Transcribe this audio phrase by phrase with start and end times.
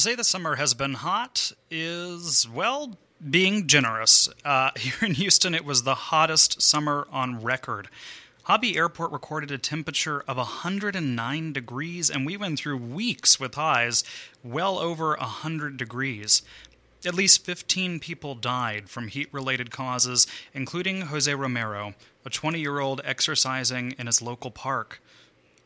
[0.00, 2.96] To say the summer has been hot is, well,
[3.28, 4.30] being generous.
[4.46, 7.90] Uh, here in Houston, it was the hottest summer on record.
[8.44, 14.02] Hobby Airport recorded a temperature of 109 degrees, and we went through weeks with highs
[14.42, 16.40] well over 100 degrees.
[17.04, 21.92] At least 15 people died from heat related causes, including Jose Romero,
[22.24, 25.02] a 20 year old exercising in his local park.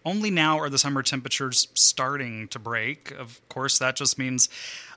[0.05, 3.11] Only now are the summer temperatures starting to break.
[3.13, 4.49] Of course, that just means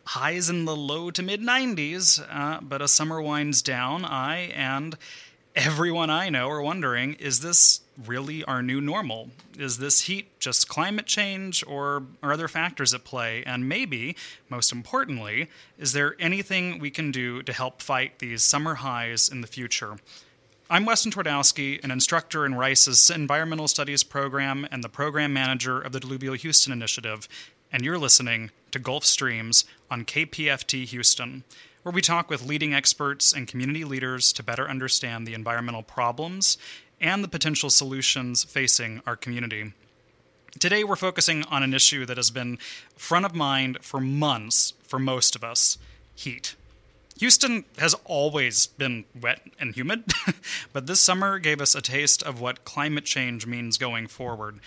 [0.04, 2.26] highs in the low to mid 90s.
[2.30, 4.98] Uh, but as summer winds down, I and
[5.56, 9.30] everyone I know are wondering is this really our new normal?
[9.58, 13.44] Is this heat just climate change or are other factors at play?
[13.44, 14.16] And maybe,
[14.50, 19.42] most importantly, is there anything we can do to help fight these summer highs in
[19.42, 19.98] the future?
[20.70, 25.94] I'm Weston Twardowski, an instructor in Rice's Environmental Studies program and the program manager of
[25.94, 27.30] the Diluvial Houston Initiative,
[27.72, 31.46] and you're listening to Gulf Streams on KPFT Houston,
[31.84, 36.58] where we talk with leading experts and community leaders to better understand the environmental problems
[37.00, 39.72] and the potential solutions facing our community.
[40.60, 42.58] Today, we're focusing on an issue that has been
[42.98, 45.78] front of mind for months for most of us
[46.14, 46.58] heat.
[47.20, 50.06] Houston has always been wet and humid,
[50.74, 54.60] but this summer gave us a taste of what climate change means going forward.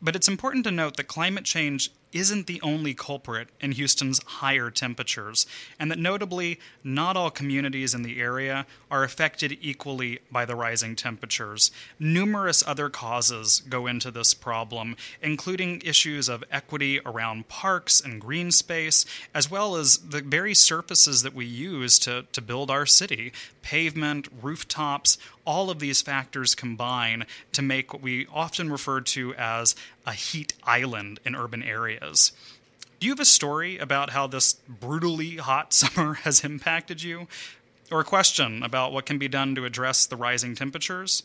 [0.00, 4.70] But it's important to note that climate change isn't the only culprit in Houston's higher
[4.70, 5.46] temperatures,
[5.78, 10.94] and that notably, not all communities in the area are affected equally by the rising
[10.96, 11.70] temperatures.
[11.98, 18.50] Numerous other causes go into this problem, including issues of equity around parks and green
[18.50, 19.04] space,
[19.34, 23.32] as well as the very surfaces that we use to, to build our city
[23.62, 29.74] pavement, rooftops, all of these factors combine to make what we often refer to as
[30.06, 32.32] a heat island in urban areas.
[33.00, 37.28] Do you have a story about how this brutally hot summer has impacted you?
[37.90, 41.24] Or a question about what can be done to address the rising temperatures?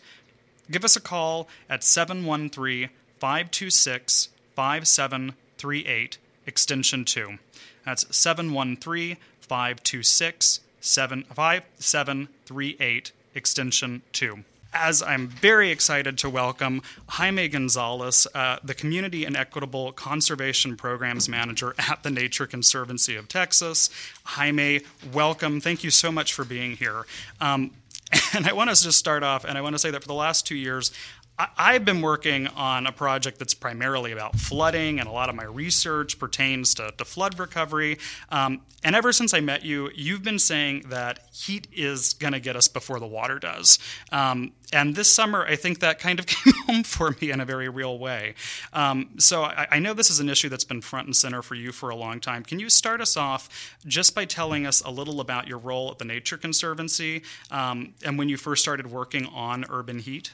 [0.69, 7.37] Give us a call at 713 526 5738, extension 2.
[7.85, 18.57] That's 713 526 5738, extension 2 as I'm very excited to welcome Jaime Gonzalez, uh,
[18.63, 23.89] the Community and Equitable Conservation Programs Manager at the Nature Conservancy of Texas.
[24.23, 24.81] Jaime,
[25.13, 25.61] welcome.
[25.61, 27.05] Thank you so much for being here.
[27.41, 27.71] Um,
[28.33, 30.13] and I want us to start off, and I want to say that for the
[30.13, 30.91] last two years,
[31.39, 35.43] I've been working on a project that's primarily about flooding, and a lot of my
[35.43, 37.99] research pertains to, to flood recovery.
[38.31, 42.39] Um, and ever since I met you, you've been saying that heat is going to
[42.39, 43.77] get us before the water does.
[44.11, 47.45] Um, and this summer, I think that kind of came home for me in a
[47.45, 48.33] very real way.
[48.73, 51.55] Um, so I, I, know this is an issue that's been front and center for
[51.55, 52.43] you for a long time.
[52.43, 55.99] Can you start us off just by telling us a little about your role at
[55.99, 57.21] the Nature Conservancy
[57.51, 60.31] um, and when you first started working on urban heat?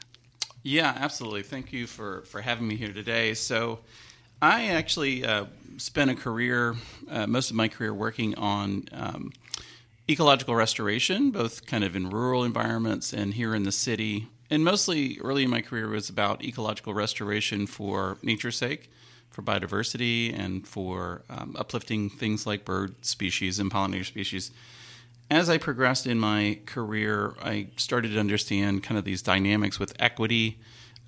[0.63, 1.43] Yeah, absolutely.
[1.43, 3.33] Thank you for, for having me here today.
[3.33, 3.79] So,
[4.41, 5.45] I actually uh,
[5.77, 6.75] spent a career,
[7.09, 9.31] uh, most of my career, working on um,
[10.09, 14.27] ecological restoration, both kind of in rural environments and here in the city.
[14.49, 18.91] And mostly early in my career was about ecological restoration for nature's sake,
[19.29, 24.51] for biodiversity, and for um, uplifting things like bird species and pollinator species
[25.33, 29.93] as I progressed in my career, I started to understand kind of these dynamics with
[29.99, 30.59] equity,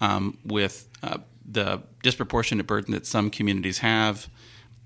[0.01, 4.27] um, with uh, the disproportionate burden that some communities have.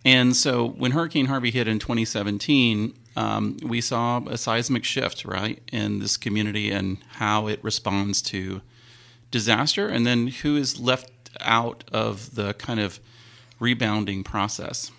[0.04, 5.62] And so when Hurricane Harvey hit in 2017, um, we saw a seismic shift, right,
[5.72, 8.62] in this community and how it responds to
[9.32, 13.00] disaster, and then who is left out of the kind of
[13.60, 14.92] rebounding process.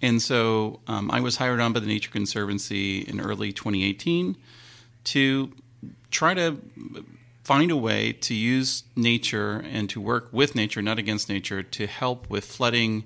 [0.00, 4.36] And so um, I was hired on by the Nature Conservancy in early 2018
[5.04, 5.52] to
[6.10, 6.58] try to
[7.44, 11.86] find a way to use nature and to work with nature, not against nature, to
[11.86, 13.04] help with flooding,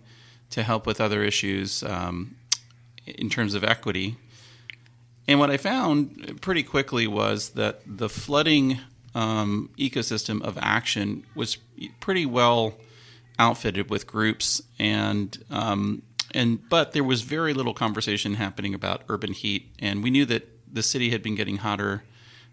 [0.50, 2.36] to help with other issues um,
[3.06, 4.16] in terms of equity.
[5.28, 8.80] And what I found pretty quickly was that the flooding
[9.14, 11.58] um, ecosystem of action was
[12.00, 12.74] pretty well
[13.38, 16.02] outfitted with groups and um,
[16.34, 20.48] and but there was very little conversation happening about urban heat, and we knew that
[20.72, 22.02] the city had been getting hotter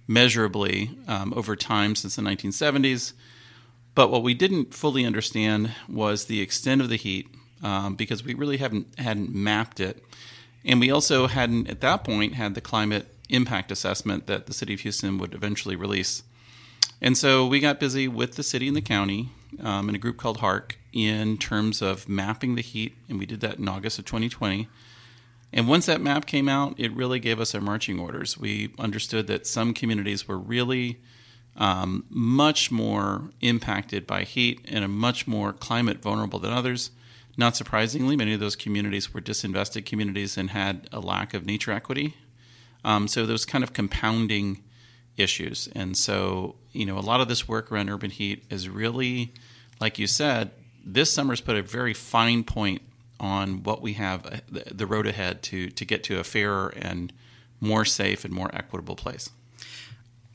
[0.07, 3.13] measurably um, over time since the 1970s.
[3.95, 7.27] But what we didn't fully understand was the extent of the heat
[7.61, 10.03] um, because we really haven't hadn't mapped it,
[10.65, 14.73] and we also hadn't at that point had the climate impact assessment that the city
[14.73, 16.23] of Houston would eventually release.
[17.01, 19.29] And so we got busy with the city and the county
[19.61, 23.41] um, in a group called HARC in terms of mapping the heat, and we did
[23.41, 24.67] that in August of 2020.
[25.51, 28.37] And once that map came out, it really gave us our marching orders.
[28.37, 30.99] We understood that some communities were really
[31.55, 36.91] um, much more impacted by heat and are much more climate vulnerable than others.
[37.35, 41.71] Not surprisingly, many of those communities were disinvested communities and had a lack of nature
[41.71, 42.15] equity.
[42.83, 44.63] Um, so those kind of compounding
[45.19, 45.69] issues.
[45.73, 49.33] And so, you know, a lot of this work around urban heat is really,
[49.79, 50.51] like you said,
[50.85, 52.81] this summer's put a very fine point
[53.19, 54.39] on what we have uh,
[54.71, 57.11] the road ahead to to get to a fairer and
[57.59, 59.29] more safe and more equitable place.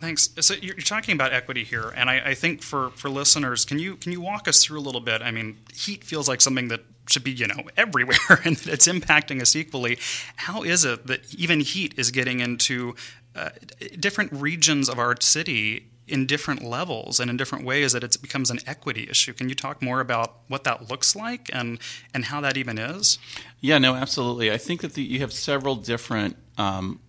[0.01, 0.29] Thanks.
[0.41, 3.97] So you're talking about equity here, and I, I, think for, for listeners, can you
[3.97, 5.23] can you walk us through a little bit?
[5.23, 9.41] I mean, heat feels like something that should be you know everywhere, and it's impacting
[9.41, 9.99] us equally.
[10.37, 12.97] How is it that even heat is getting into
[13.35, 13.51] uh,
[13.99, 18.51] different regions of our city in different levels and in different ways that it becomes
[18.51, 19.33] an equity issue.
[19.33, 21.79] Can you talk more about what that looks like and
[22.13, 23.19] and how that even is?
[23.61, 24.53] Yeah, no, absolutely.
[24.53, 27.01] I think that the, you have several different um,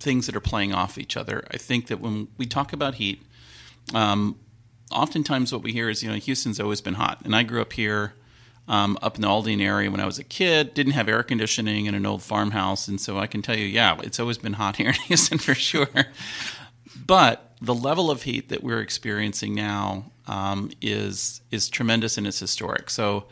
[0.00, 1.44] things that are playing off each other.
[1.50, 3.22] I think that when we talk about heat,
[3.94, 4.38] um,
[4.90, 7.72] oftentimes what we hear is you know Houston's always been hot, and I grew up
[7.72, 8.14] here.
[8.70, 11.86] Um, up in the Aldine area when I was a kid, didn't have air conditioning
[11.86, 14.76] in an old farmhouse, and so I can tell you, yeah, it's always been hot
[14.76, 15.88] here in Houston for sure.
[17.04, 22.38] But the level of heat that we're experiencing now um, is is tremendous and it's
[22.38, 22.90] historic.
[22.90, 23.24] So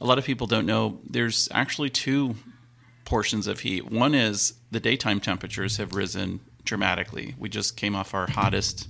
[0.00, 2.36] a lot of people don't know there's actually two
[3.04, 3.90] portions of heat.
[3.90, 7.34] One is the daytime temperatures have risen dramatically.
[7.38, 8.88] We just came off our hottest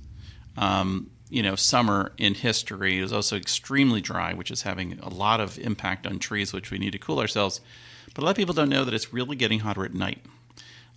[0.56, 2.98] um, you know summer in history.
[2.98, 6.70] It was also extremely dry, which is having a lot of impact on trees, which
[6.70, 7.60] we need to cool ourselves.
[8.14, 10.25] But a lot of people don't know that it's really getting hotter at night.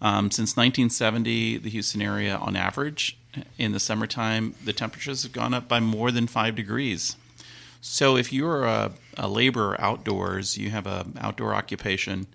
[0.01, 3.17] Um, since 1970, the Houston area, on average,
[3.57, 7.15] in the summertime, the temperatures have gone up by more than five degrees.
[7.81, 12.27] So if you're a, a laborer outdoors, you have an outdoor occupation,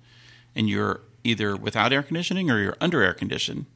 [0.54, 3.66] and you're either without air conditioning or you're under air conditioned,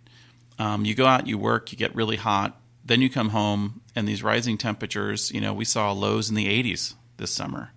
[0.59, 4.09] um, you go out, you work, you get really hot, then you come home, and
[4.09, 7.73] these rising temperatures, you know, we saw lows in the 80s this summer.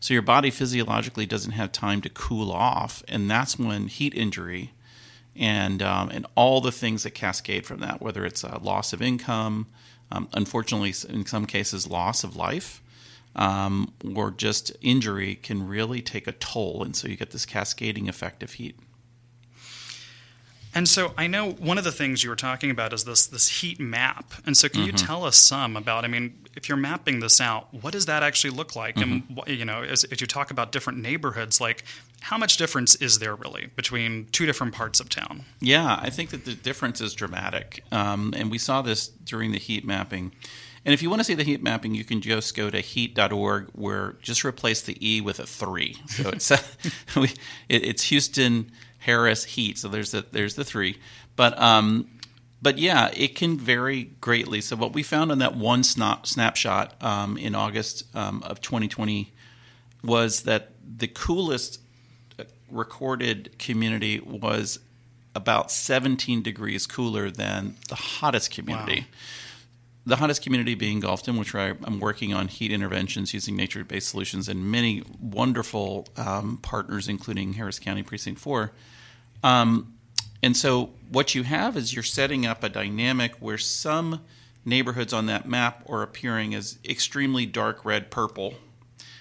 [0.00, 4.72] So your body physiologically doesn't have time to cool off, and that's when heat injury
[5.34, 9.02] and um, and all the things that cascade from that, whether it's a loss of
[9.02, 9.66] income,
[10.10, 12.82] um, unfortunately, in some cases, loss of life,
[13.34, 18.08] um, or just injury, can really take a toll, and so you get this cascading
[18.08, 18.76] effect of heat.
[20.76, 23.48] And so I know one of the things you were talking about is this this
[23.48, 24.34] heat map.
[24.44, 24.88] And so can mm-hmm.
[24.88, 26.04] you tell us some about?
[26.04, 28.96] I mean, if you're mapping this out, what does that actually look like?
[28.96, 29.38] Mm-hmm.
[29.46, 31.82] And you know, as, as, you talk about different neighborhoods, like
[32.20, 35.46] how much difference is there really between two different parts of town?
[35.60, 39.58] Yeah, I think that the difference is dramatic, um, and we saw this during the
[39.58, 40.32] heat mapping.
[40.84, 43.70] And if you want to see the heat mapping, you can just go to heat.org,
[43.72, 45.96] where just replace the e with a three.
[46.06, 46.50] So it's
[47.16, 47.34] it,
[47.68, 48.70] it's Houston
[49.06, 49.78] Harris Heat.
[49.78, 50.98] So there's the there's the three,
[51.36, 52.10] but um,
[52.60, 54.60] but yeah, it can vary greatly.
[54.60, 59.32] So what we found on that one snap, snapshot um, in August um, of 2020
[60.02, 61.80] was that the coolest
[62.38, 64.80] uh, recorded community was
[65.36, 69.00] about 17 degrees cooler than the hottest community.
[69.00, 69.06] Wow.
[70.06, 74.08] The hottest community being Gulfton, which I, am working on heat interventions using nature based
[74.08, 78.72] solutions, and many wonderful um, partners, including Harris County Precinct 4.
[79.42, 79.94] Um,
[80.42, 84.20] and so what you have is you're setting up a dynamic where some
[84.64, 88.54] neighborhoods on that map are appearing as extremely dark red purple.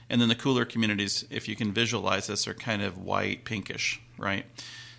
[0.09, 4.01] And then the cooler communities, if you can visualize this, are kind of white pinkish,
[4.17, 4.45] right?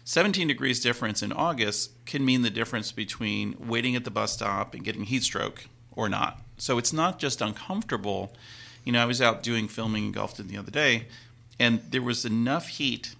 [0.04, 4.72] 17 degrees difference in August can mean the difference between waiting at the bus stop
[4.72, 6.40] and getting heat stroke or not.
[6.58, 8.32] So it's not just uncomfortable.
[8.84, 11.08] You know, I was out doing filming in Gulfton the other day,
[11.58, 13.16] and there was enough heat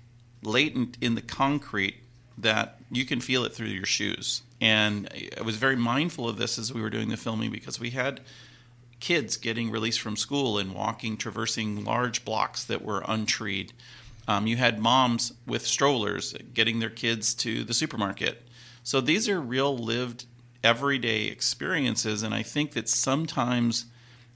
[0.46, 1.96] latent in the concrete
[2.38, 4.42] that you can feel it through your shoes.
[4.60, 7.90] And I was very mindful of this as we were doing the filming because we
[7.90, 8.20] had
[9.00, 13.72] kids getting released from school and walking, traversing large blocks that were untreed.
[14.28, 18.42] Um, you had moms with strollers getting their kids to the supermarket.
[18.82, 20.26] So these are real lived
[20.64, 22.22] everyday experiences.
[22.22, 23.86] And I think that sometimes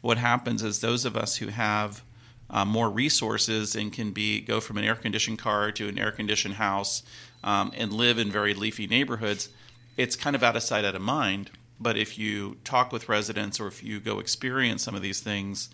[0.00, 2.02] what happens is those of us who have
[2.50, 6.11] uh, more resources and can be go from an air conditioned car to an air
[6.11, 7.02] conditioned house
[7.45, 9.49] um, and live in very leafy neighborhoods,
[9.97, 11.50] it's kind of out of sight, out of mind.
[11.78, 15.71] But if you talk with residents or if you go experience some of these things,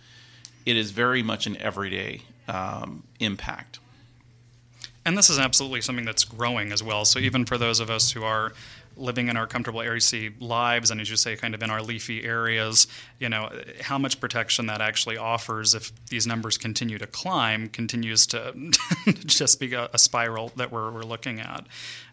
[0.64, 3.80] it is very much an everyday um, impact.
[5.04, 7.04] And this is absolutely something that's growing as well.
[7.04, 8.52] So even for those of us who are
[8.96, 12.24] living in our comfortable AC lives, and as you say, kind of in our leafy
[12.24, 12.86] areas,
[13.18, 13.50] you know,
[13.80, 18.54] how much protection that actually offers if these numbers continue to climb continues to
[19.26, 21.66] just be a, a, spiral that we're, we're looking at.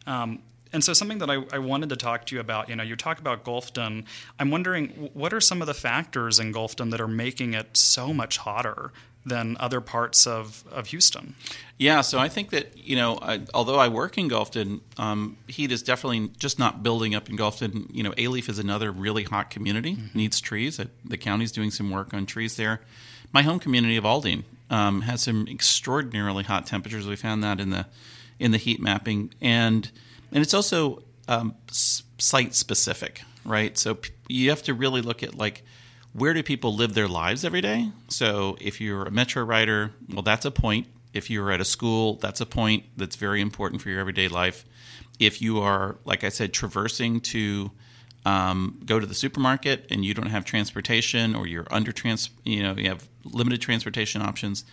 [0.06, 0.40] Um,
[0.74, 2.96] and so, something that I, I, wanted to talk to you about, you know, you
[2.96, 4.06] talk about Gulfton.
[4.40, 8.12] I'm wondering what are some of the factors in Gulfton that are making it so
[8.12, 8.92] much hotter
[9.26, 11.36] than other parts of, of Houston?
[11.78, 15.72] Yeah, so I think that, you know, I, although I work in Gulfton, um, heat
[15.72, 17.88] is definitely just not building up in Gulfton.
[17.92, 20.18] You know, Alief is another really hot community, mm-hmm.
[20.18, 20.80] needs trees.
[21.06, 22.82] The county's doing some work on trees there.
[23.32, 27.08] My home community of Aldine um, has some extraordinarily hot temperatures.
[27.08, 27.88] We found that in the
[28.40, 29.34] in the heat mapping.
[29.42, 29.90] And
[30.32, 33.78] and it's also um, site specific, right?
[33.78, 35.64] So p- you have to really look at like
[36.14, 37.90] where do people live their lives every day.
[38.08, 40.88] So if you're a metro rider, well, that's a point.
[41.12, 44.66] If you're at a school, that's a point that's very important for your everyday life.
[45.20, 47.72] If you are, like I said, traversing to
[48.26, 52.64] um, go to the supermarket and you don't have transportation, or you're under trans, you
[52.64, 54.66] know, you have limited transportation options.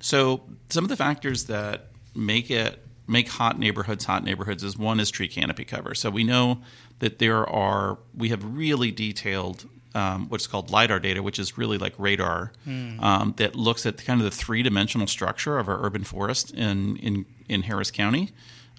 [0.00, 5.00] So some of the factors that make it make hot neighborhoods hot neighborhoods is one
[5.00, 5.94] is tree canopy cover.
[5.94, 6.62] So we know
[7.00, 11.78] that there are we have really detailed um, what's called lidar data, which is really
[11.78, 13.02] like radar mm.
[13.02, 16.96] um, that looks at kind of the three dimensional structure of our urban forest in
[16.98, 18.30] in, in Harris County.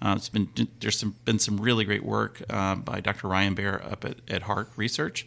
[0.02, 0.48] Uh, it's been
[0.80, 3.28] there's some, been some really great work uh, by Dr.
[3.28, 5.26] Ryan Baer up at, at HARC Research.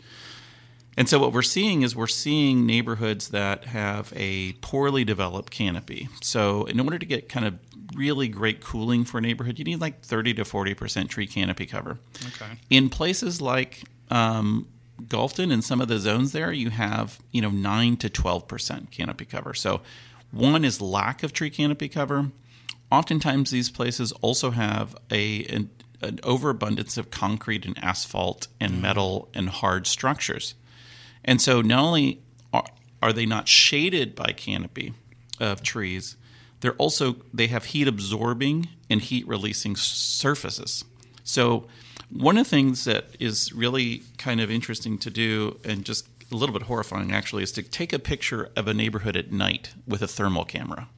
[0.97, 6.09] And so what we're seeing is we're seeing neighborhoods that have a poorly developed canopy.
[6.21, 7.59] So in order to get kind of
[7.95, 11.99] really great cooling for a neighborhood, you need like 30 to 40% tree canopy cover.
[12.25, 12.51] Okay.
[12.71, 14.67] In places like um,
[15.03, 19.25] Gulfton and some of the zones there, you have, you know, 9 to 12% canopy
[19.25, 19.53] cover.
[19.53, 19.81] So
[20.31, 22.31] one is lack of tree canopy cover.
[22.91, 25.69] Oftentimes these places also have a an,
[26.01, 28.81] an overabundance of concrete and asphalt and mm.
[28.81, 30.55] metal and hard structures.
[31.23, 32.21] And so not only
[32.53, 32.65] are,
[33.01, 34.93] are they not shaded by canopy
[35.39, 36.15] of trees,
[36.61, 40.85] they're also they have heat absorbing and heat releasing surfaces.
[41.23, 41.67] So
[42.09, 46.35] one of the things that is really kind of interesting to do and just a
[46.35, 50.01] little bit horrifying actually is to take a picture of a neighborhood at night with
[50.01, 50.89] a thermal camera.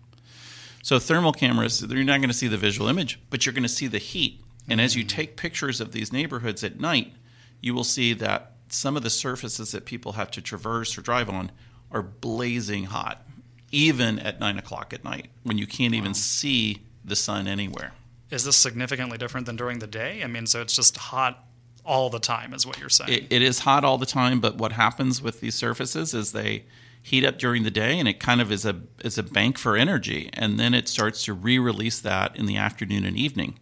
[0.82, 3.70] So thermal cameras, you're not going to see the visual image, but you're going to
[3.70, 4.42] see the heat.
[4.68, 7.14] And as you take pictures of these neighborhoods at night,
[7.62, 11.30] you will see that some of the surfaces that people have to traverse or drive
[11.30, 11.52] on
[11.92, 13.26] are blazing hot
[13.72, 15.98] even at nine o'clock at night when you can't wow.
[15.98, 17.94] even see the sun anywhere.
[18.30, 20.24] Is this significantly different than during the day?
[20.24, 21.46] I mean, so it's just hot
[21.86, 23.12] all the time, is what you're saying?
[23.12, 26.66] it, it is hot all the time, but what happens with these surfaces is they
[27.02, 29.76] heat up during the day, and it kind of is a is a bank for
[29.76, 33.58] energy, and then it starts to re-release that in the afternoon and evening.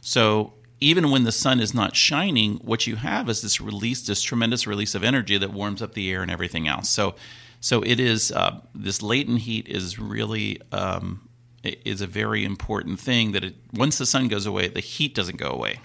[0.00, 4.22] So even when the sun is not shining, what you have is this release, this
[4.22, 6.90] tremendous release of energy that warms up the air and everything else.
[6.90, 7.14] So
[7.60, 11.28] so it is uh, this latent heat is really um,
[11.64, 13.32] is a very important thing.
[13.32, 15.78] That it, once the sun goes away, the heat doesn't go away.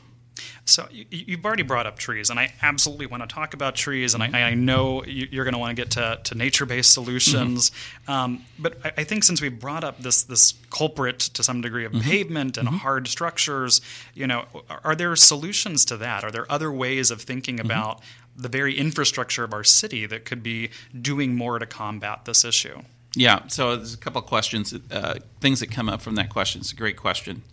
[0.65, 4.13] So you, have already brought up trees, and I absolutely want to talk about trees,
[4.13, 7.69] and I, I know you're going to want to get to, to nature-based solutions.
[7.69, 8.11] Mm-hmm.
[8.11, 11.85] Um, but I, I, think since we brought up this this culprit to some degree
[11.85, 12.09] of mm-hmm.
[12.09, 12.77] pavement and mm-hmm.
[12.77, 13.79] hard structures,
[14.13, 14.45] you know,
[14.83, 16.23] are there solutions to that?
[16.23, 17.65] Are there other ways of thinking mm-hmm.
[17.65, 18.01] about
[18.35, 20.69] the very infrastructure of our city that could be
[20.99, 22.81] doing more to combat this issue?
[23.15, 26.61] Yeah, so there's a couple of questions, uh, things that come up from that question.
[26.61, 27.43] It's a great question.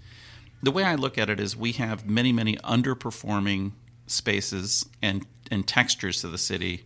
[0.62, 3.72] The way I look at it is we have many, many underperforming
[4.06, 6.84] spaces and, and textures to the city.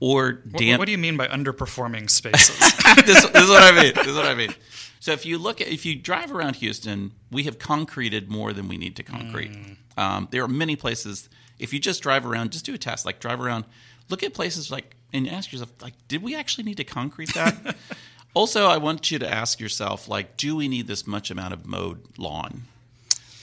[0.00, 2.58] Or damp- what, what do you mean by underperforming spaces?
[3.06, 3.92] this, this, is what I mean.
[3.94, 4.54] This is what I mean.
[4.98, 8.68] So if you look at if you drive around Houston, we have concreted more than
[8.68, 9.52] we need to concrete.
[9.52, 9.76] Mm.
[9.96, 13.04] Um, there are many places if you just drive around, just do a test.
[13.04, 13.64] Like drive around,
[14.10, 17.76] look at places like, and ask yourself, like, did we actually need to concrete that?
[18.34, 21.66] also, I want you to ask yourself, like, do we need this much amount of
[21.66, 22.62] mowed lawn?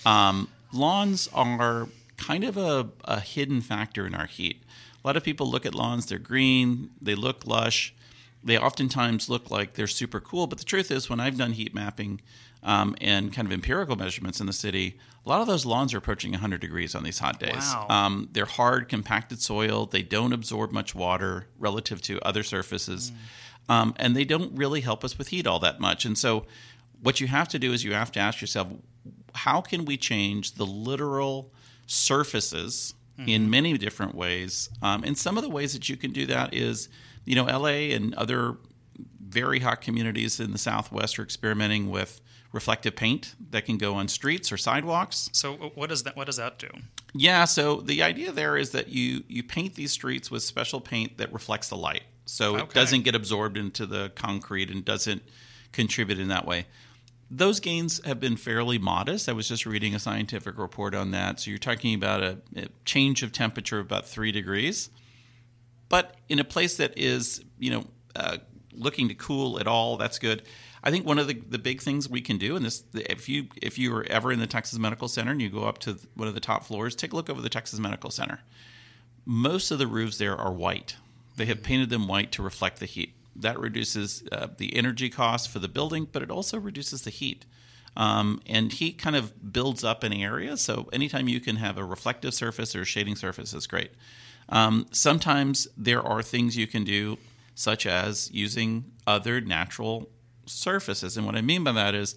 [0.05, 4.61] Um, lawns are kind of a, a hidden factor in our heat.
[5.03, 7.93] A lot of people look at lawns; they're green, they look lush,
[8.47, 10.47] they oftentimes look like they're super cool.
[10.47, 12.21] But the truth is, when I've done heat mapping
[12.63, 15.97] um, and kind of empirical measurements in the city, a lot of those lawns are
[15.97, 17.73] approaching 100 degrees on these hot days.
[17.73, 17.87] Wow.
[17.89, 19.85] Um, they're hard, compacted soil.
[19.85, 23.11] They don't absorb much water relative to other surfaces.
[23.11, 23.73] Mm.
[23.73, 26.05] Um, and they don't really help us with heat all that much.
[26.05, 26.45] And so,
[27.03, 28.69] what you have to do is you have to ask yourself,
[29.35, 31.51] how can we change the literal
[31.85, 33.29] surfaces mm-hmm.
[33.29, 34.69] in many different ways?
[34.81, 36.87] Um, and some of the ways that you can do that is,
[37.27, 38.57] you know, LA and other
[39.19, 42.21] very hot communities in the Southwest are experimenting with
[42.53, 45.29] reflective paint that can go on streets or sidewalks.
[45.33, 46.69] So what does that what does that do?
[47.13, 51.17] Yeah, so the idea there is that you you paint these streets with special paint
[51.17, 52.03] that reflects the light.
[52.25, 55.21] So it doesn't get absorbed into the concrete and doesn't
[55.71, 56.65] contribute in that way.
[57.29, 59.27] Those gains have been fairly modest.
[59.27, 61.41] I was just reading a scientific report on that.
[61.41, 64.89] So you're talking about a, a change of temperature of about three degrees.
[65.89, 68.37] But in a place that is, you know, uh,
[68.73, 70.43] looking to cool at all, that's good.
[70.83, 73.47] I think one of the, the big things we can do, and this, if you
[73.61, 76.27] if you are ever in the Texas Medical Center and you go up to one
[76.27, 78.39] of the top floors, take a look over the Texas Medical Center.
[79.25, 80.95] Most of the roofs there are white.
[81.35, 83.13] They have painted them white to reflect the heat.
[83.35, 87.45] That reduces uh, the energy cost for the building, but it also reduces the heat.
[87.95, 90.61] Um, and heat kind of builds up in areas.
[90.61, 93.91] So anytime you can have a reflective surface or a shading surface is great.
[94.49, 97.17] Um, sometimes there are things you can do,
[97.55, 100.09] such as using other natural
[100.45, 101.17] surfaces.
[101.17, 102.15] And what I mean by that is,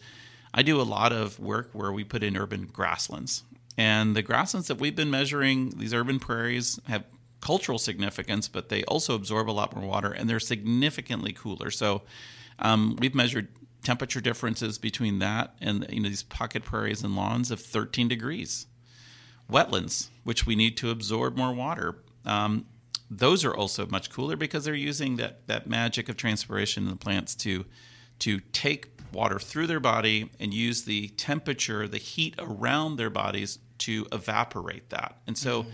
[0.52, 3.44] I do a lot of work where we put in urban grasslands.
[3.78, 7.04] And the grasslands that we've been measuring, these urban prairies, have
[7.40, 11.70] cultural significance, but they also absorb a lot more water and they're significantly cooler.
[11.70, 12.02] So
[12.58, 13.48] um, we've measured
[13.82, 18.66] temperature differences between that and you know these pocket prairies and lawns of 13 degrees
[19.50, 21.96] wetlands, which we need to absorb more water.
[22.24, 22.66] Um,
[23.10, 26.96] those are also much cooler because they're using that, that magic of transpiration in the
[26.96, 27.64] plants to
[28.20, 33.58] to take water through their body and use the temperature, the heat around their bodies
[33.78, 35.16] to evaporate that.
[35.26, 35.66] And so,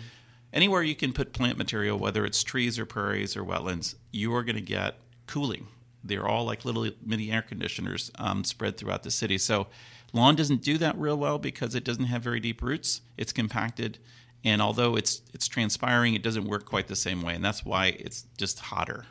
[0.53, 4.43] anywhere you can put plant material, whether it's trees or prairies or wetlands, you are
[4.43, 5.67] going to get cooling.
[6.05, 9.39] They're all like little mini air conditioners um, spread throughout the city.
[9.39, 9.67] So,
[10.13, 13.03] lawn doesn't do that real well because it doesn't have very deep roots.
[13.17, 13.99] It's compacted,
[14.47, 17.89] and although it's it's transpiring, it doesn't work quite the same way, and that's why
[17.89, 19.05] it's just hotter.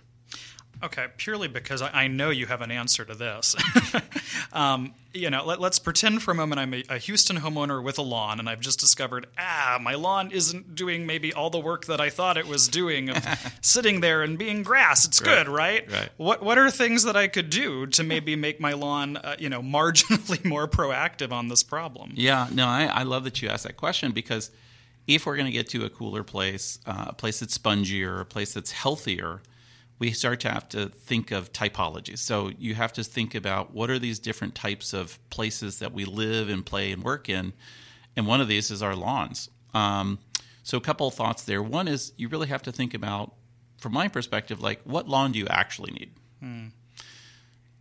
[0.83, 3.55] Okay, purely because I, I know you have an answer to this.
[4.53, 7.97] um, you know, let, us pretend for a moment I'm a, a Houston homeowner with
[7.97, 11.85] a lawn, and I've just discovered, ah, my lawn isn't doing maybe all the work
[11.85, 15.05] that I thought it was doing of sitting there and being grass.
[15.05, 15.91] It's Right, good, right?
[15.91, 16.09] right.
[16.17, 19.49] What What are things that I could do to maybe make my lawn, uh, you
[19.49, 22.11] know, marginally more proactive on this problem?
[22.15, 24.51] Yeah, no, I, I love that you asked that question because
[25.07, 28.25] if we're going to get to a cooler place, uh, a place that's spongier, a
[28.25, 29.41] place that's healthier,
[29.99, 32.19] we start to have to think of typologies.
[32.19, 36.05] So you have to think about what are these different types of places that we
[36.05, 37.53] live and play and work in,
[38.15, 39.49] and one of these is our lawns.
[39.73, 40.19] Um,
[40.63, 41.61] so a couple of thoughts there.
[41.61, 43.33] One is you really have to think about,
[43.77, 46.11] from my perspective, like what lawn do you actually need?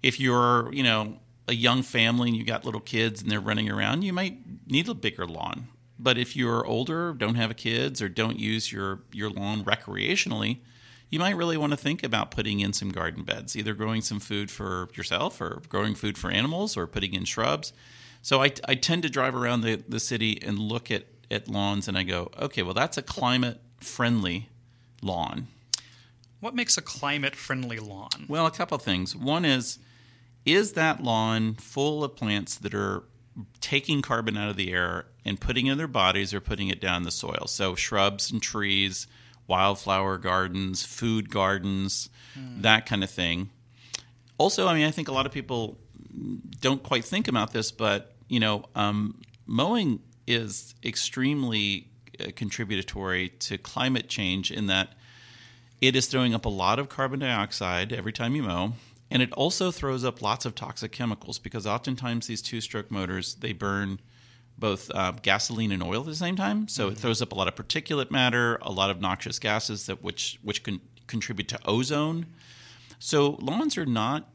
[0.04, 1.16] if you're, you know,
[1.48, 4.88] a young family and you got little kids and they're running around, you might need
[4.88, 5.68] a bigger lawn.
[5.98, 10.58] But if you're older, don't have kids, or don't use your, your lawn recreationally,
[11.08, 14.18] you might really want to think about putting in some garden beds, either growing some
[14.18, 17.72] food for yourself or growing food for animals or putting in shrubs.
[18.22, 21.86] So I, I tend to drive around the, the city and look at, at lawns
[21.86, 24.48] and I go, okay, well, that's a climate friendly
[25.02, 25.46] lawn.
[26.40, 28.26] What makes a climate friendly lawn?
[28.28, 29.14] Well, a couple things.
[29.14, 29.78] One is,
[30.44, 33.04] is that lawn full of plants that are
[33.60, 36.80] taking carbon out of the air and putting it in their bodies or putting it
[36.80, 37.44] down the soil?
[37.46, 39.06] So shrubs and trees,
[39.46, 42.08] wildflower gardens, food gardens,
[42.62, 43.50] that kind of thing.
[44.38, 45.78] Also, I mean, I think a lot of people
[46.60, 53.58] don't quite think about this, but you know, um, mowing is extremely uh, contributory to
[53.58, 54.94] climate change in that
[55.80, 58.72] it is throwing up a lot of carbon dioxide every time you mow
[59.10, 63.52] and it also throws up lots of toxic chemicals because oftentimes these two-stroke motors they
[63.52, 64.00] burn
[64.56, 66.68] both uh, gasoline and oil at the same time.
[66.68, 70.02] So it throws up a lot of particulate matter a lot of noxious gases that
[70.02, 72.26] which which can contribute to ozone.
[72.98, 74.30] So lawns are not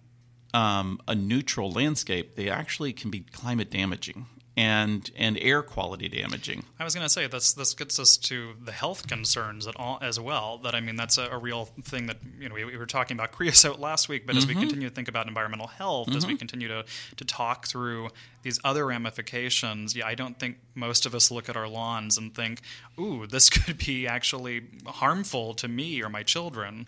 [0.53, 2.36] um, a neutral landscape.
[2.36, 4.25] They actually can be climate damaging
[4.60, 7.54] and and air quality damaging I was going to say this.
[7.54, 10.60] This gets us to the health concerns at all as well.
[10.60, 13.17] That I mean, that's a, a real thing that you know we, we were talking
[13.17, 14.26] about creosote last week.
[14.26, 14.62] But as we mm-hmm.
[14.62, 16.39] continue to think about environmental health, as we mm-hmm.
[16.39, 16.86] continue to
[17.17, 18.10] to talk through
[18.43, 22.34] these other ramifications, yeah, I don't think most of us look at our lawns and
[22.34, 22.62] think,
[22.98, 26.88] "Ooh, this could be actually harmful to me or my children."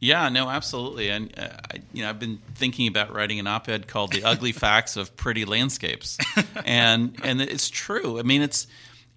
[0.00, 1.10] Yeah, no, absolutely.
[1.10, 4.52] And uh, I, you know, I've been thinking about writing an op-ed called "The Ugly
[4.64, 6.18] Facts of Pretty Landscapes,"
[6.64, 8.18] and and it's true.
[8.18, 8.66] I mean, it's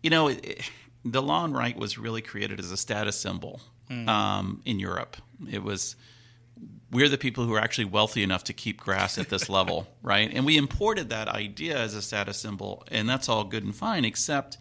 [0.03, 0.71] you know, it, it-
[1.07, 3.61] the lawn right was really created as a status symbol
[4.07, 5.17] um, in Europe.
[5.51, 5.95] It was
[6.91, 10.31] we're the people who are actually wealthy enough to keep grass at this level, right?
[10.33, 14.03] And we imported that idea as a status symbol, and that's all good and fine,
[14.05, 14.57] except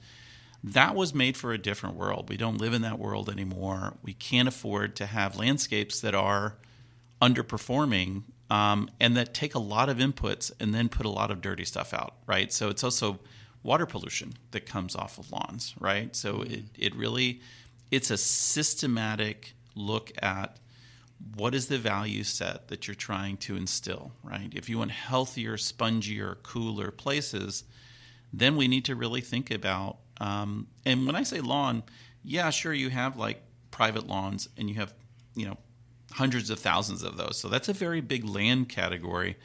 [0.65, 2.31] that was made for a different world.
[2.31, 3.95] We don't live in that world anymore.
[4.03, 6.57] We can't afford to have landscapes that are
[7.21, 11.43] underperforming um, and that take a lot of inputs and then put a lot of
[11.43, 12.51] dirty stuff out, right?
[12.51, 13.19] So it's also
[13.63, 16.17] water pollution that comes off of lawns, right?
[16.17, 17.43] So it, it really
[17.91, 20.57] it's a systematic look at
[21.37, 24.51] what is the value set that you're trying to instill, right?
[24.55, 27.65] If you want healthier, spongier, cooler places,
[28.33, 29.99] then we need to really think about.
[30.21, 31.83] Um, and when I say lawn,
[32.23, 34.95] yeah, sure, you have like private lawns and you have,
[35.35, 35.59] you know,
[36.13, 37.39] hundreds of thousands of those.
[37.39, 39.37] So that's a very big land category.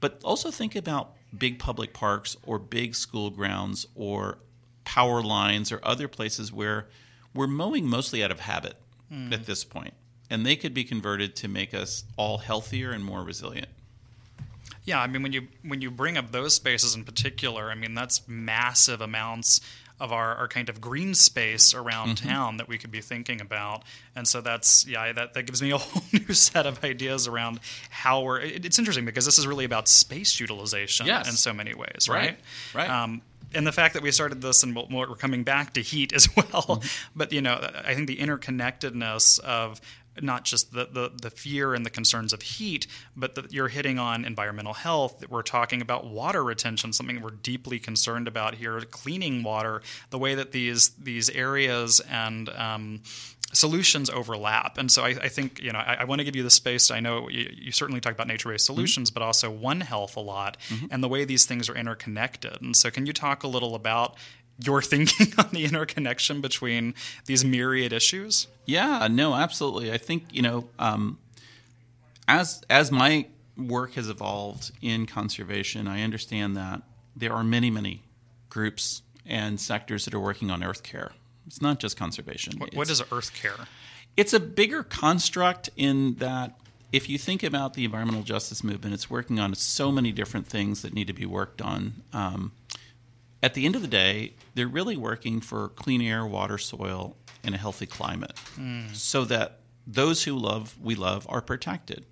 [0.00, 4.38] But also think about big public parks or big school grounds or
[4.84, 6.86] power lines or other places where
[7.34, 8.76] we're mowing mostly out of habit
[9.12, 9.32] mm.
[9.32, 9.84] at this point.
[9.84, 9.94] point
[10.30, 13.68] and they could be converted to make us all healthier and more resilient.
[14.84, 17.94] Yeah, I mean when you when you bring up those spaces in particular, I mean
[17.94, 19.60] that's massive amounts
[19.98, 22.28] of our, our kind of green space around mm-hmm.
[22.28, 23.82] town that we could be thinking about.
[24.14, 27.60] And so that's yeah, that, that gives me a whole new set of ideas around
[27.90, 31.28] how we're it, it's interesting because this is really about space utilization yes.
[31.28, 32.36] in so many ways, right?
[32.74, 32.88] Right.
[32.88, 32.90] right.
[32.90, 33.22] Um,
[33.54, 36.44] and the fact that we started this and we're coming back to heat as well.
[36.44, 36.88] Mm-hmm.
[37.14, 37.54] But you know,
[37.84, 39.80] I think the interconnectedness of
[40.20, 43.98] not just the, the, the, fear and the concerns of heat, but that you're hitting
[43.98, 45.24] on environmental health.
[45.28, 50.34] We're talking about water retention, something we're deeply concerned about here, cleaning water, the way
[50.34, 53.02] that these these areas and um,
[53.52, 54.78] solutions overlap.
[54.78, 56.90] And so I, I think, you know, I, I, want to give you the space.
[56.90, 58.74] I know you, you certainly talk about nature based mm-hmm.
[58.74, 59.20] solutions, mm-hmm.
[59.20, 60.86] but also One Health a lot mm-hmm.
[60.90, 62.60] and the way these things are interconnected.
[62.60, 64.16] And so, can you talk a little about
[64.58, 66.94] your thinking on the interconnection between
[67.26, 68.46] these myriad issues?
[68.64, 69.92] Yeah, no, absolutely.
[69.92, 71.18] I think you know, um,
[72.28, 76.82] as as my work has evolved in conservation, I understand that
[77.14, 78.02] there are many, many
[78.50, 81.12] groups and sectors that are working on earth care.
[81.46, 82.58] It's not just conservation.
[82.58, 83.66] What, what is earth care?
[84.16, 86.58] It's a bigger construct in that
[86.92, 90.82] if you think about the environmental justice movement, it's working on so many different things
[90.82, 92.02] that need to be worked on.
[92.12, 92.52] Um,
[93.42, 97.54] at the end of the day, they're really working for clean air, water, soil, and
[97.54, 98.94] a healthy climate mm.
[98.94, 102.04] so that those who love, we love, are protected.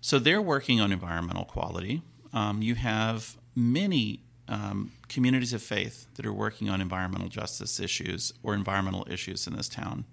[0.00, 2.02] So they're working on environmental quality.
[2.32, 8.32] Um, you have many um, communities of faith that are working on environmental justice issues
[8.42, 10.04] or environmental issues in this town.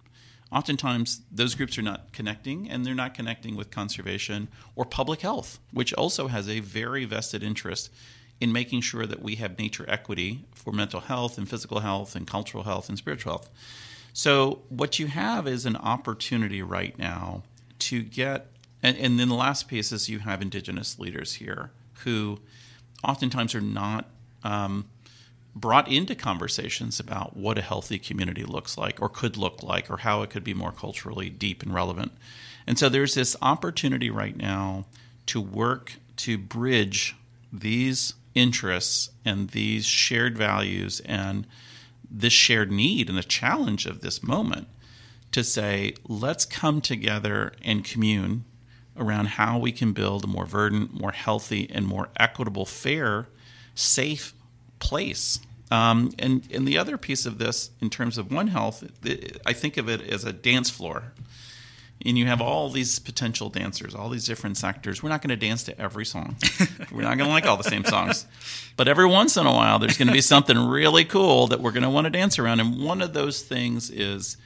[0.51, 5.59] Oftentimes, those groups are not connecting, and they're not connecting with conservation or public health,
[5.71, 7.89] which also has a very vested interest
[8.39, 12.27] in making sure that we have nature equity for mental health and physical health and
[12.27, 13.49] cultural health and spiritual health.
[14.13, 17.43] So, what you have is an opportunity right now
[17.79, 21.71] to get, and, and then the last piece is you have indigenous leaders here
[22.03, 22.39] who
[23.03, 24.09] oftentimes are not
[24.43, 24.85] um,
[25.55, 29.97] brought into conversations about what a healthy community looks like or could look like or
[29.97, 32.11] how it could be more culturally deep and relevant.
[32.65, 34.85] And so there's this opportunity right now
[35.27, 37.15] to work to bridge
[37.51, 41.47] these interests and these shared values and
[42.09, 44.67] this shared need and the challenge of this moment
[45.31, 48.45] to say, let's come together and commune
[48.95, 53.27] around how we can build a more verdant, more healthy, and more equitable, fair,
[53.73, 54.33] safe
[54.77, 55.39] place.
[55.71, 58.83] Um, and, and the other piece of this, in terms of One Health,
[59.45, 61.13] I think of it as a dance floor
[62.05, 65.01] and you have all these potential dancers, all these different sectors.
[65.01, 66.35] We're not going to dance to every song.
[66.91, 68.25] we're not going to like all the same songs.
[68.75, 71.71] But every once in a while, there's going to be something really cool that we're
[71.71, 72.59] going to want to dance around.
[72.59, 74.37] And one of those things is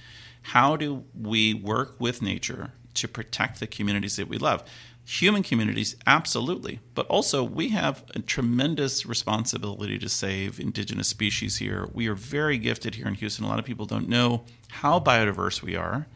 [0.44, 4.64] how do we work with nature to protect the communities that we love?
[5.06, 6.80] Human communities, absolutely.
[6.94, 11.90] But also, we have a tremendous responsibility to save indigenous species here.
[11.94, 13.46] We are very gifted here in Houston.
[13.46, 16.08] A lot of people don't know how biodiverse we are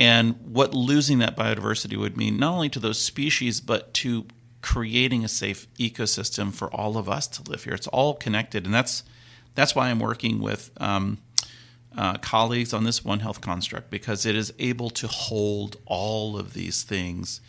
[0.00, 4.26] and what losing that biodiversity would mean, not only to those species, but to
[4.60, 7.74] creating a safe ecosystem for all of us to live here.
[7.74, 9.02] It's all connected, and that's
[9.54, 11.18] that's why I'm working with um,
[11.96, 16.54] uh, colleagues on this One Health construct because it is able to hold all of
[16.54, 17.40] these things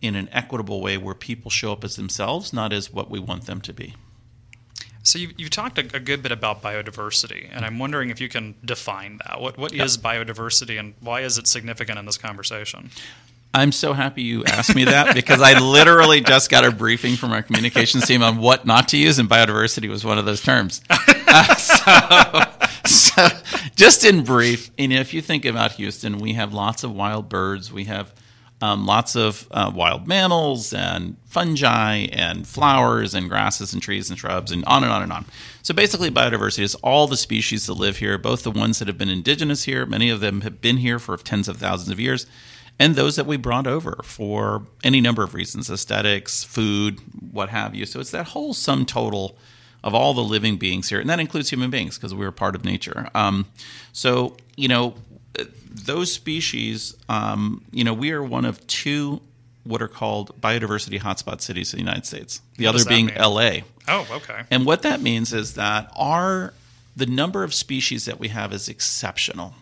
[0.00, 3.44] in an equitable way where people show up as themselves, not as what we want
[3.44, 3.94] them to be.
[5.02, 8.28] So you've, you've talked a, a, good bit about biodiversity, and I'm wondering if you
[8.28, 9.40] can define that.
[9.40, 12.90] What what is biodiversity, and why is it significant in this conversation?
[13.52, 17.32] I'm so happy you asked me that because I literally just got a briefing from
[17.32, 20.82] our communications team on what not to use, and biodiversity was one of those terms.
[20.88, 22.42] Uh, so,
[22.86, 23.28] so,
[23.74, 27.28] just in brief, you know, if you think about Houston, we have lots of wild
[27.28, 27.72] birds.
[27.72, 28.12] We have
[28.60, 34.18] um, lots of uh, wild mammals and fungi and flowers and grasses and trees and
[34.18, 35.24] shrubs and on and on and on.
[35.62, 38.98] So basically, biodiversity is all the species that live here, both the ones that have
[38.98, 42.26] been indigenous here, many of them have been here for tens of thousands of years,
[42.78, 46.98] and those that we brought over for any number of reasons aesthetics, food,
[47.32, 47.86] what have you.
[47.86, 49.36] So it's that whole sum total
[49.82, 52.64] of all the living beings here, and that includes human beings because we're part of
[52.64, 53.08] nature.
[53.14, 53.46] Um,
[53.92, 54.94] so, you know,
[55.70, 59.20] those species, um, you know, we are one of two
[59.64, 62.40] what are called biodiversity hotspot cities in the United States.
[62.56, 63.16] The What other being mean?
[63.16, 63.50] LA.
[63.88, 64.42] Oh, okay.
[64.50, 66.54] And what that means is that our
[66.96, 69.54] the number of species that we have is exceptional.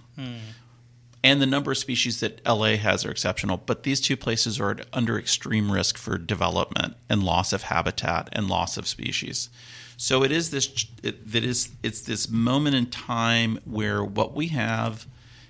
[1.23, 4.77] And the number of species that LA has are exceptional, but these two places are
[4.93, 9.49] under extreme risk for development and loss of habitat and loss of species.
[9.97, 14.49] So it is this it, that is it's this moment in time where what we
[14.49, 15.07] have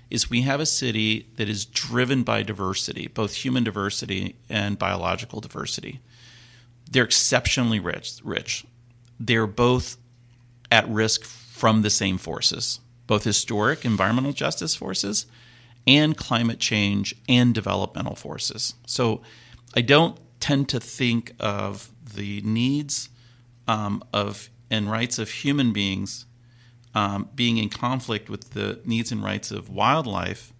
[0.09, 5.39] is we have a city that is driven by diversity, both human diversity and biological
[5.39, 5.99] diversity.
[6.89, 8.19] They're exceptionally rich.
[8.23, 8.65] Rich.
[9.19, 9.97] They're both
[10.71, 15.25] at risk from the same forces, both historic environmental justice forces
[15.85, 18.73] and climate change and developmental forces.
[18.85, 19.21] So
[19.75, 23.09] I don't tend to think of the needs
[23.67, 26.25] um, of and rights of human beings
[26.95, 30.51] um, being in conflict with the needs and rights of wildlife.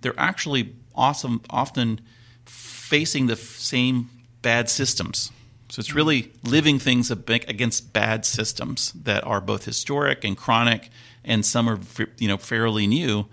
[0.00, 2.00] They're actually awesome, often
[2.44, 4.10] facing the same
[4.42, 5.30] bad systems.
[5.70, 10.88] So it's really living things against bad systems that are both historic and chronic,
[11.24, 11.78] and some are
[12.16, 13.26] you know fairly new.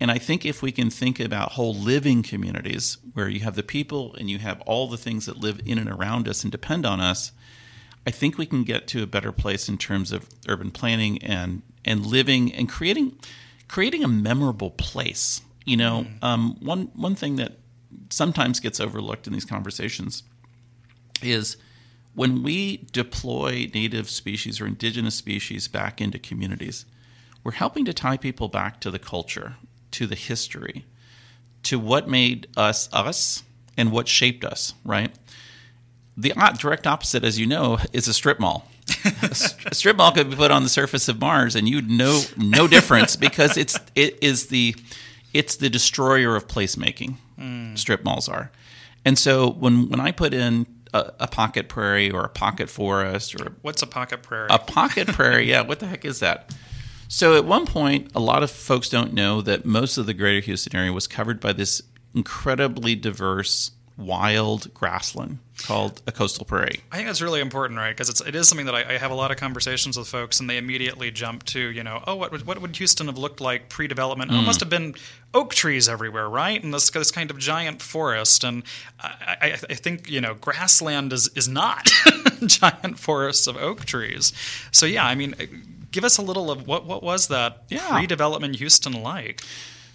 [0.00, 3.62] And I think if we can think about whole living communities where you have the
[3.62, 6.84] people and you have all the things that live in and around us and depend
[6.84, 7.32] on us,
[8.06, 11.62] I think we can get to a better place in terms of urban planning and
[11.84, 13.18] and living and creating
[13.68, 15.42] creating a memorable place.
[15.64, 17.58] You know, um, one one thing that
[18.10, 20.22] sometimes gets overlooked in these conversations
[21.22, 21.56] is
[22.14, 26.86] when we deploy native species or indigenous species back into communities,
[27.42, 29.56] we're helping to tie people back to the culture,
[29.90, 30.84] to the history,
[31.64, 33.42] to what made us us
[33.76, 35.14] and what shaped us, right?
[36.16, 38.66] The direct opposite, as you know, is a strip mall.
[39.22, 39.34] a
[39.74, 43.16] strip mall could be put on the surface of Mars, and you'd know no difference
[43.16, 44.74] because it's it is the
[45.34, 47.16] it's the destroyer of placemaking.
[47.38, 47.74] Hmm.
[47.74, 48.50] Strip malls are,
[49.04, 53.34] and so when when I put in a, a pocket prairie or a pocket forest
[53.38, 54.48] or What's a pocket prairie?
[54.50, 56.54] a pocket prairie, yeah, what the heck is that?
[57.08, 60.40] So at one point, a lot of folks don't know that most of the greater
[60.40, 61.82] Houston area was covered by this
[62.14, 66.80] incredibly diverse wild grassland called a coastal prairie.
[66.92, 67.90] I think that's really important, right?
[67.90, 70.58] Because it's something that I, I have a lot of conversations with folks, and they
[70.58, 74.30] immediately jump to, you know, oh, what would, what would Houston have looked like pre-development?
[74.30, 74.46] Oh, it hmm.
[74.46, 74.94] must have been
[75.34, 76.62] oak trees everywhere, right?
[76.62, 78.44] And this this kind of giant forest.
[78.44, 78.62] And
[79.00, 81.90] I, I, I think you know, grassland is is not
[82.46, 84.32] giant forests of oak trees.
[84.72, 85.46] So yeah, I mean, uh,
[85.90, 87.88] give us a little of what what was that Yeah.
[87.90, 89.42] pre-development Houston like?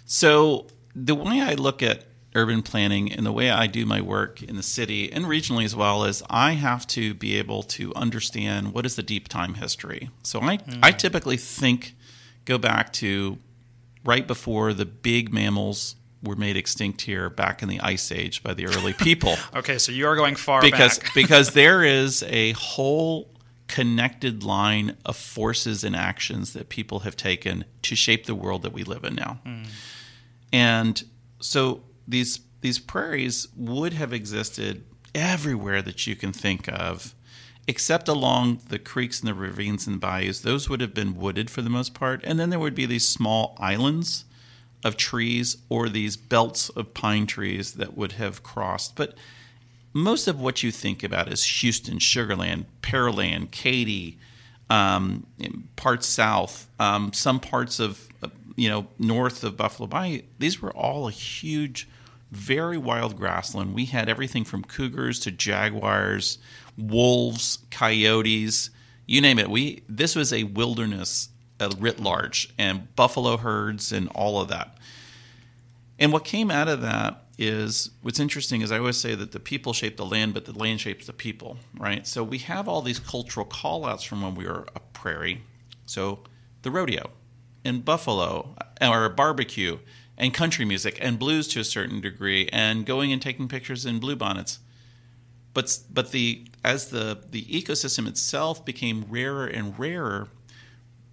[0.06, 4.42] So the way I look at urban planning and the way I do my work
[4.42, 8.72] in the city and regionally as well is I have to be able to understand
[8.72, 10.10] what is the deep time history.
[10.22, 10.98] So I I mm.
[10.98, 11.94] typically think
[12.44, 13.38] go back to
[14.04, 18.54] right before the big mammals were made extinct here back in the ice age by
[18.54, 23.28] the early people Okay, so you are going far because because there is a whole
[23.68, 28.72] connected line of forces and actions that people have taken to shape the world that
[28.72, 29.40] we live in now.
[29.46, 29.66] Mm.
[30.52, 31.02] And
[31.40, 34.84] so these these prairies would have existed
[35.14, 37.14] everywhere that you can think of,
[37.66, 40.40] except along the creeks and the ravines and bayous.
[40.40, 43.06] Those would have been wooded for the most part, and then there would be these
[43.06, 44.24] small islands
[44.84, 48.96] of trees or these belts of pine trees that would have crossed.
[48.96, 49.14] But
[49.92, 54.18] most of what you think about is Houston, Sugarland, Pearland, Katy,
[54.70, 55.26] um,
[55.76, 60.22] parts south, um, some parts of uh, you know north of Buffalo Bayou.
[60.38, 61.88] These were all a huge,
[62.32, 63.74] very wild grassland.
[63.74, 66.38] We had everything from cougars to jaguars,
[66.76, 68.70] wolves, coyotes,
[69.06, 69.50] you name it.
[69.50, 71.28] We this was a wilderness
[71.60, 74.78] uh, writ large, and buffalo herds and all of that.
[75.98, 79.40] And what came out of that is what's interesting is I always say that the
[79.40, 82.06] people shape the land, but the land shapes the people, right?
[82.06, 85.42] So we have all these cultural call outs from when we were a prairie.
[85.84, 86.20] So
[86.62, 87.10] the rodeo
[87.64, 89.78] and buffalo or barbecue
[90.16, 94.00] and country music and blues to a certain degree and going and taking pictures in
[94.00, 94.58] bluebonnets.
[95.54, 100.28] But but the as the the ecosystem itself became rarer and rarer,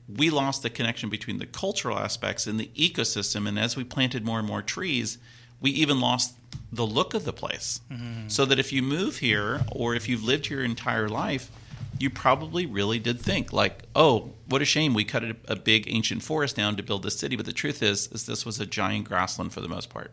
[0.08, 3.48] we lost the connection between the cultural aspects and the ecosystem.
[3.48, 5.18] And as we planted more and more trees,
[5.60, 6.36] we even lost
[6.72, 7.82] the look of the place.
[7.92, 8.30] Mm-hmm.
[8.30, 11.52] So that if you move here or if you've lived here your entire life,
[12.00, 15.86] you probably really did think like, "Oh, what a shame we cut a, a big
[15.88, 18.66] ancient forest down to build this city." But the truth is, is this was a
[18.66, 20.12] giant grassland for the most part.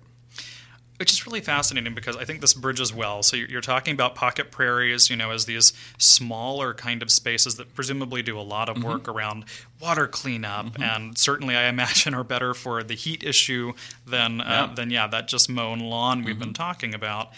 [0.99, 3.23] Which is really fascinating because I think this bridges well.
[3.23, 7.75] So you're talking about pocket prairies, you know, as these smaller kind of spaces that
[7.75, 9.11] presumably do a lot of work mm-hmm.
[9.11, 9.45] around
[9.79, 10.83] water cleanup, mm-hmm.
[10.83, 13.75] and certainly I imagine are better for the heat issue
[14.07, 14.65] than uh, yeah.
[14.65, 16.45] Uh, than yeah that just mown lawn we've mm-hmm.
[16.45, 17.33] been talking about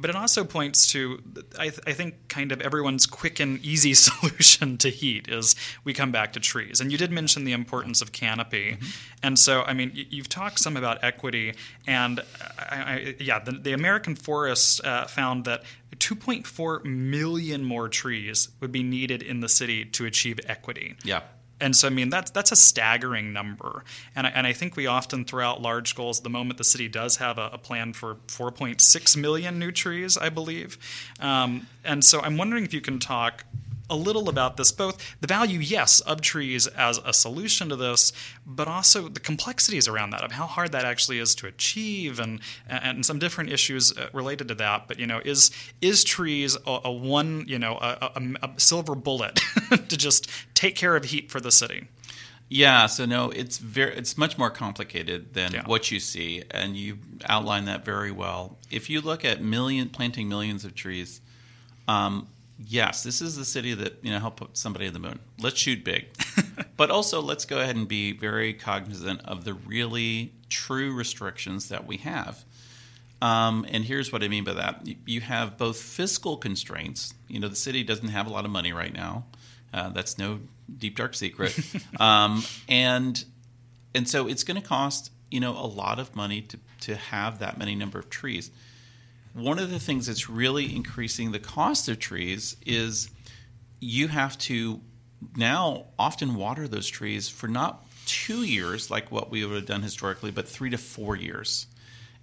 [0.00, 1.22] but it also points to
[1.58, 5.92] I, th- I, think kind of everyone's quick and easy solution to heat is we
[5.92, 6.80] come back to trees.
[6.80, 8.72] And you did mention the importance of canopy.
[8.72, 8.86] Mm-hmm.
[9.22, 11.54] and so i mean you've talked some about equity.
[11.86, 12.20] And
[12.58, 15.62] I, I, yeah the, the, american forest uh, found that
[15.96, 20.96] 2.4 million more trees would be needed in the city to achieve equity.
[21.04, 21.22] Yeah
[21.60, 23.84] and so, I mean, that's that's a staggering number.
[24.14, 26.20] And I, and I think we often throw out large goals.
[26.20, 30.28] The moment the city does have a, a plan for 4.6 million new trees, I
[30.28, 30.78] believe.
[31.20, 33.44] Um, and so, I'm wondering if you can talk
[33.90, 38.12] a little about this both the value, yes, of trees as a solution to this,
[38.46, 42.40] but also the complexities around that of how hard that actually is to achieve and
[42.68, 44.88] and some different issues uh, related to that.
[44.88, 48.94] But you know, is is trees a, a one you know a, a, a silver
[48.94, 51.88] bullet to just take care of heat for the city?
[52.50, 55.66] Yeah, so no, it's very it's much more complicated than yeah.
[55.66, 58.56] what you see, and you outline that very well.
[58.70, 61.20] If you look at million planting millions of trees,
[61.88, 62.26] um,
[62.58, 65.18] yes, this is the city that you know helped put somebody in the moon.
[65.38, 66.06] Let's shoot big,
[66.76, 71.86] but also let's go ahead and be very cognizant of the really true restrictions that
[71.86, 72.44] we have.
[73.20, 77.14] Um, and here's what I mean by that: you have both fiscal constraints.
[77.28, 79.26] You know, the city doesn't have a lot of money right now.
[79.72, 80.40] Uh, that's no
[80.78, 81.58] deep dark secret,
[82.00, 83.24] um, and
[83.94, 87.40] and so it's going to cost you know a lot of money to to have
[87.40, 88.50] that many number of trees
[89.32, 93.10] one of the things that's really increasing the cost of trees is
[93.80, 94.80] you have to
[95.36, 99.82] now often water those trees for not two years like what we would have done
[99.82, 101.66] historically, but three to four years.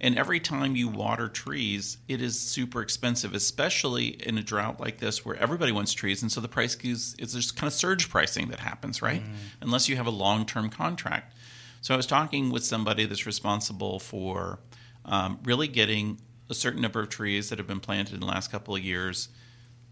[0.02, 4.98] And every time you water trees, it is super expensive, especially in a drought like
[4.98, 6.22] this where everybody wants trees.
[6.22, 9.24] And so the price goes, it's just kind of surge pricing that happens, right?
[9.24, 9.34] Mm.
[9.62, 11.34] Unless you have a long term contract.
[11.80, 14.60] So I was talking with somebody that's responsible for
[15.06, 18.52] um, really getting a certain number of trees that have been planted in the last
[18.52, 19.30] couple of years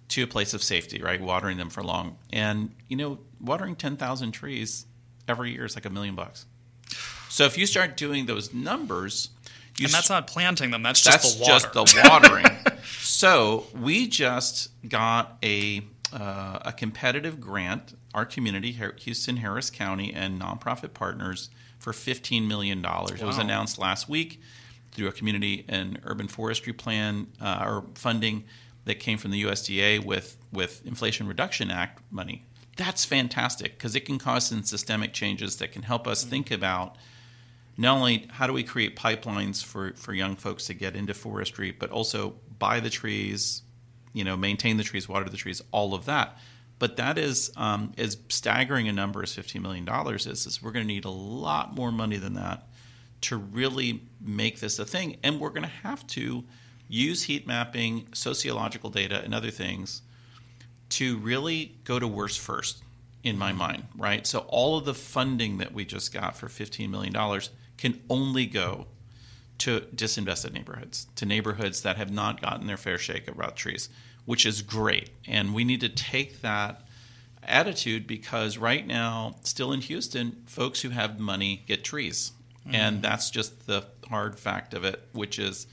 [0.10, 1.20] to a place of safety, right?
[1.20, 2.18] Watering them for long.
[2.32, 4.86] And, you know, watering 10,000 trees
[5.28, 6.46] every year is like a million bucks.
[7.30, 9.30] So if you start doing those numbers,
[9.82, 11.54] and that's not planting them, that's just that's the water.
[11.54, 12.46] just the watering.
[13.00, 20.40] so we just got a, uh, a competitive grant, our community, Houston Harris County, and
[20.40, 22.84] nonprofit partners for $15 million.
[22.84, 23.08] Wow.
[23.12, 24.40] It was announced last week
[24.94, 28.44] through a community and urban forestry plan uh, or funding
[28.86, 32.46] that came from the USDA with with Inflation Reduction Act money.
[32.78, 36.30] That's fantastic because it can cause some systemic changes that can help us mm-hmm.
[36.30, 36.96] think about
[37.78, 41.72] not only how do we create pipelines for, for young folks to get into forestry,
[41.72, 43.64] but also buy the trees,
[44.14, 46.38] you know, maintain the trees, water the trees, all of that.
[46.78, 50.84] But that is um, as staggering a number as $15 million is, is we're going
[50.84, 52.68] to need a lot more money than that
[53.24, 55.18] to really make this a thing.
[55.24, 56.44] And we're going to have to
[56.88, 60.02] use heat mapping, sociological data, and other things
[60.90, 62.84] to really go to worse first,
[63.24, 64.28] in my mind, right?
[64.28, 67.42] So all of the funding that we just got for $15 million
[67.78, 68.88] can only go
[69.60, 73.88] to disinvested neighborhoods, to neighborhoods that have not gotten their fair shake of trees,
[74.26, 75.10] which is great.
[75.26, 76.82] And we need to take that
[77.42, 82.34] attitude because right now, still in Houston, folks who have money get trees
[82.66, 82.76] Mm-hmm.
[82.76, 85.68] And that's just the hard fact of it, which is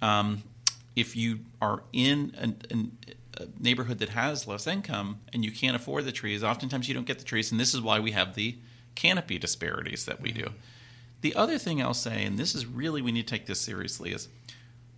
[0.00, 0.42] um,
[0.96, 2.96] if you are in an, an,
[3.38, 7.06] a neighborhood that has less income and you can't afford the trees, oftentimes you don't
[7.06, 7.50] get the trees.
[7.50, 8.56] And this is why we have the
[8.94, 10.44] canopy disparities that we do.
[10.44, 10.56] Mm-hmm.
[11.20, 14.12] The other thing I'll say, and this is really, we need to take this seriously,
[14.12, 14.28] is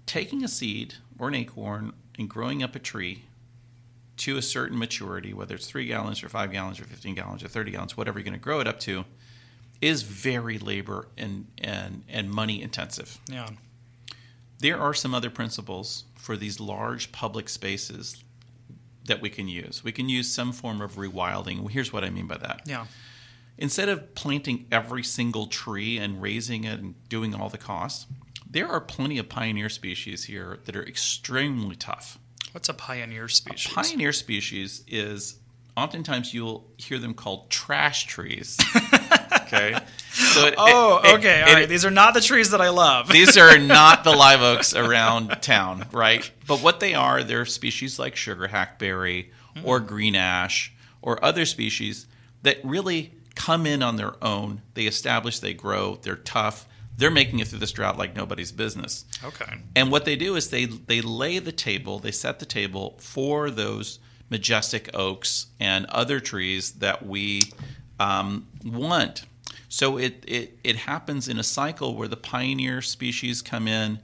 [0.06, 3.24] taking a seed or an acorn and growing up a tree
[4.18, 7.48] to a certain maturity, whether it's three gallons or five gallons or 15 gallons or
[7.48, 9.04] 30 gallons, whatever you're going to grow it up to,
[9.80, 13.18] is very labor and, and, and money intensive.
[13.28, 13.50] Yeah.
[14.58, 18.24] There are some other principles for these large public spaces
[19.06, 19.84] that we can use.
[19.84, 21.70] We can use some form of rewilding.
[21.70, 22.62] Here's what I mean by that.
[22.66, 22.86] Yeah.
[23.58, 28.06] Instead of planting every single tree and raising it and doing all the costs,
[28.48, 32.18] there are plenty of pioneer species here that are extremely tough.
[32.52, 33.72] What's a pioneer species?
[33.72, 35.38] A pioneer species is
[35.76, 38.56] oftentimes you'll hear them called trash trees.
[39.46, 39.78] okay.
[40.16, 41.40] So it, oh, it, okay.
[41.42, 41.68] It, All right.
[41.68, 43.08] These are not the trees that I love.
[43.08, 46.30] these are not the live oaks around town, right?
[46.46, 49.68] But what they are, they're species like sugar hackberry mm-hmm.
[49.68, 50.72] or green ash
[51.02, 52.06] or other species
[52.44, 54.62] that really come in on their own.
[54.72, 56.66] They establish, they grow, they're tough,
[56.96, 59.04] they're making it through this drought like nobody's business.
[59.22, 59.52] Okay.
[59.74, 63.50] And what they do is they they lay the table, they set the table for
[63.50, 63.98] those
[64.30, 67.42] majestic oaks and other trees that we
[68.00, 69.24] um, want.
[69.76, 73.98] So it, it it happens in a cycle where the pioneer species come in,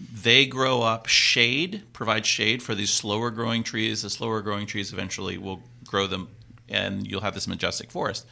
[0.00, 4.00] they grow up, shade provide shade for these slower growing trees.
[4.00, 6.28] The slower growing trees eventually will grow them,
[6.70, 8.26] and you'll have this majestic forest.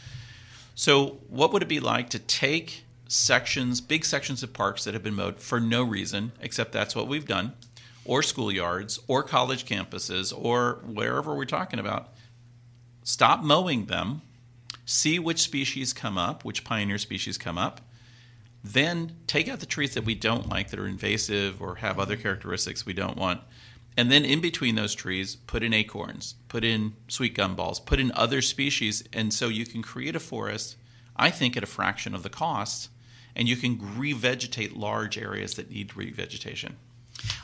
[0.76, 5.02] So, what would it be like to take sections, big sections of parks that have
[5.02, 7.52] been mowed for no reason, except that's what we've done,
[8.06, 12.14] or schoolyards, or college campuses, or wherever we're talking about?
[13.02, 14.22] Stop mowing them,
[14.88, 17.82] see which species come up, which pioneer species come up,
[18.64, 22.16] then take out the trees that we don't like, that are invasive or have other
[22.16, 23.42] characteristics we don't want.
[23.98, 28.10] And then in between those trees, put in acorns, put in sweet gumballs, put in
[28.12, 29.04] other species.
[29.12, 30.76] And so you can create a forest,
[31.16, 32.88] I think, at a fraction of the cost,
[33.36, 36.76] and you can revegetate large areas that need revegetation.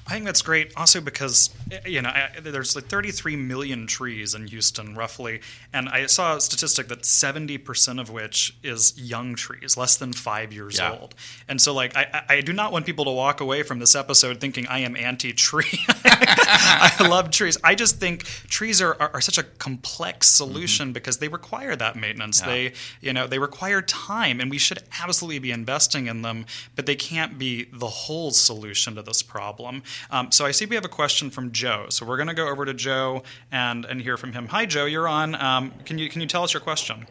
[0.06, 0.72] I think that's great.
[0.76, 1.50] Also, because
[1.86, 5.40] you know, I, there's like 33 million trees in Houston, roughly,
[5.72, 10.12] and I saw a statistic that 70 percent of which is young trees, less than
[10.12, 10.92] five years Yeah.
[10.98, 11.14] old.
[11.48, 14.40] And so, like, I, I do not want people to walk away from this episode
[14.40, 15.80] thinking I am anti-tree.
[16.04, 17.56] I love trees.
[17.64, 21.96] I just think trees are, are, are such a complex solution because they require that
[21.96, 22.40] maintenance.
[22.40, 22.50] Mm-hmm.
[22.50, 22.54] Yeah.
[22.54, 26.46] They, you know, they require time, and we should absolutely be investing in them.
[26.76, 29.63] But they can't be the whole solution to this problem.
[29.66, 31.86] Um, so I see we have a question from Joe.
[31.88, 34.48] So we're going to go over to Joe and and hear from him.
[34.48, 34.84] Hi, Joe.
[34.84, 35.34] You're on.
[35.34, 37.06] Um, can you can you tell us your question?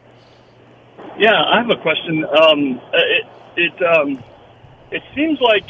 [1.18, 2.24] Yeah, I have a question.
[2.24, 3.26] Um, it
[3.56, 4.22] it um,
[4.90, 5.64] it seems like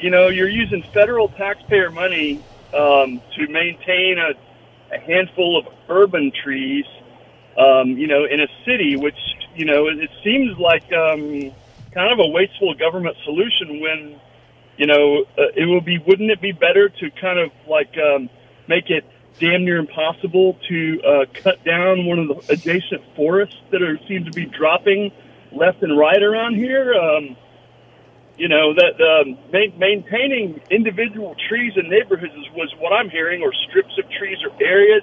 [0.00, 2.42] you know you're using federal taxpayer money
[2.74, 6.84] um, to maintain a, a handful of urban trees.
[7.58, 9.16] Um, you know, in a city, which
[9.54, 10.88] you know it, it seems like
[11.96, 13.80] kind of a wasteful government solution.
[13.80, 14.20] When
[14.76, 18.28] you know uh, it will be, wouldn't it be better to kind of like um,
[18.68, 19.04] make it
[19.38, 24.24] damn near impossible to uh, cut down one of the adjacent forests that are seem
[24.24, 25.12] to be dropping
[25.52, 26.94] left and right around here.
[26.94, 27.36] Um,
[28.36, 33.52] you know that um, ma- maintaining individual trees in neighborhoods was what I'm hearing, or
[33.68, 35.02] strips of trees or areas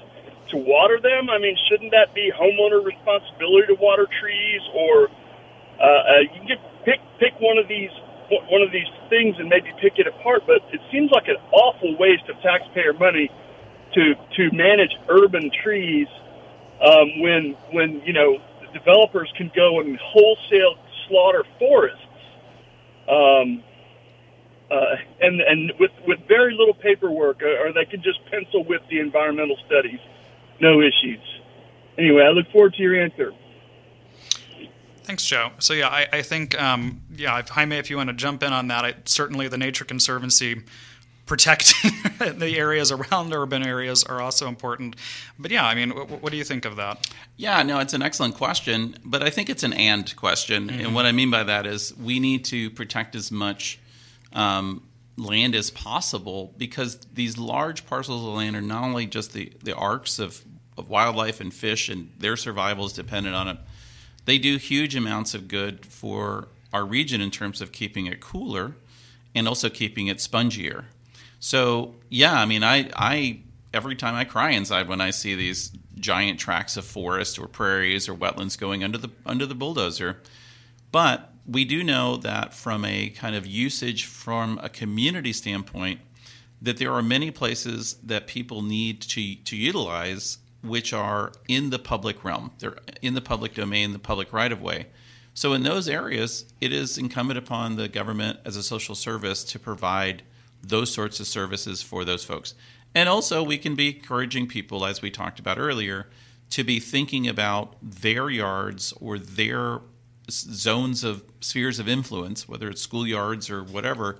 [0.49, 1.29] to water them.
[1.29, 5.09] I mean, shouldn't that be homeowner responsibility to water trees, or
[5.79, 7.89] uh, uh, you can just pick pick one of these
[8.29, 10.43] one of these things and maybe pick it apart?
[10.45, 13.29] But it seems like an awful waste of taxpayer money
[13.93, 16.07] to to manage urban trees
[16.81, 18.39] um, when when you know
[18.73, 20.75] developers can go and wholesale
[21.07, 21.99] slaughter forests.
[23.07, 23.63] Um,
[24.71, 28.81] uh, and and with with very little paperwork or, or they can just pencil whip
[28.89, 29.99] the environmental studies.
[30.59, 31.21] No issues.
[31.97, 33.33] Anyway i look forward to your answer
[35.03, 35.51] Thanks, Joe.
[35.59, 38.53] So yeah, I, I think um, yeah, if, Jaime, if you want to jump in
[38.53, 40.61] on that, I, certainly the Nature Conservancy
[41.25, 41.91] protecting
[42.37, 44.95] the areas around urban areas are also important.
[45.39, 47.07] But yeah, I mean, what, what do you think of that?
[47.37, 50.69] Yeah, no, it's an excellent question, but I think it's an and question.
[50.69, 53.79] And what I mean by that is we need to protect as much
[54.33, 54.83] um,
[55.17, 59.75] land as possible because these large parcels of land are not only just the, the
[59.75, 60.43] arks of,
[60.77, 63.57] of wildlife and fish, and their survival is dependent on it.
[64.25, 68.75] They do huge amounts of good for our region in terms of keeping it cooler
[69.35, 70.85] and also keeping it spongier.
[71.39, 73.41] So yeah, I mean, I I
[73.73, 78.07] every time I cry inside when I see these giant tracts of forest or prairies
[78.07, 80.19] or wetlands going under the under the bulldozer.
[80.91, 85.99] But we do know that from a kind of usage from a community standpoint,
[86.61, 91.79] that there are many places that people need to to utilize which are in the
[91.79, 92.51] public realm.
[92.59, 94.87] They're in the public domain, the public right of way.
[95.33, 99.59] So in those areas, it is incumbent upon the government as a social service to
[99.59, 100.23] provide
[100.61, 102.53] those sorts of services for those folks.
[102.95, 106.07] And also, we can be encouraging people, as we talked about earlier,
[106.51, 109.81] to be thinking about their yards or their
[110.29, 114.19] zones of spheres of influence, whether it's schoolyards or whatever,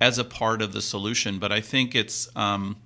[0.00, 1.38] as a part of the solution.
[1.38, 2.34] But I think it's.
[2.34, 2.76] Um,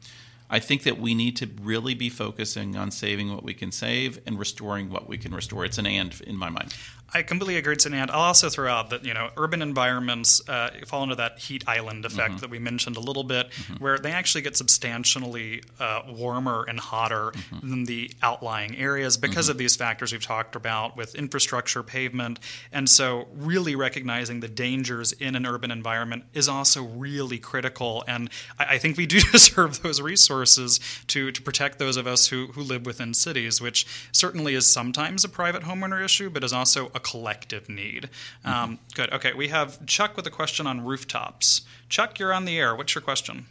[0.50, 4.20] I think that we need to really be focusing on saving what we can save
[4.26, 5.64] and restoring what we can restore.
[5.64, 6.74] It's an and in my mind.
[7.14, 7.76] I completely agree.
[7.86, 8.10] And.
[8.10, 12.04] I'll also throw out that you know urban environments uh, fall into that heat island
[12.04, 16.78] effect that we mentioned a little bit, where they actually get substantially uh, warmer and
[16.78, 17.32] hotter
[17.62, 22.40] than the outlying areas because of these factors we've talked about with infrastructure, pavement,
[22.72, 28.04] and so really recognizing the dangers in an urban environment is also really critical.
[28.06, 32.28] And I, I think we do deserve those resources to to protect those of us
[32.28, 36.52] who who live within cities, which certainly is sometimes a private homeowner issue, but is
[36.52, 38.10] also a collective need.
[38.44, 39.12] Um, good.
[39.12, 41.62] Okay, we have Chuck with a question on rooftops.
[41.88, 42.74] Chuck, you're on the air.
[42.74, 43.46] What's your question?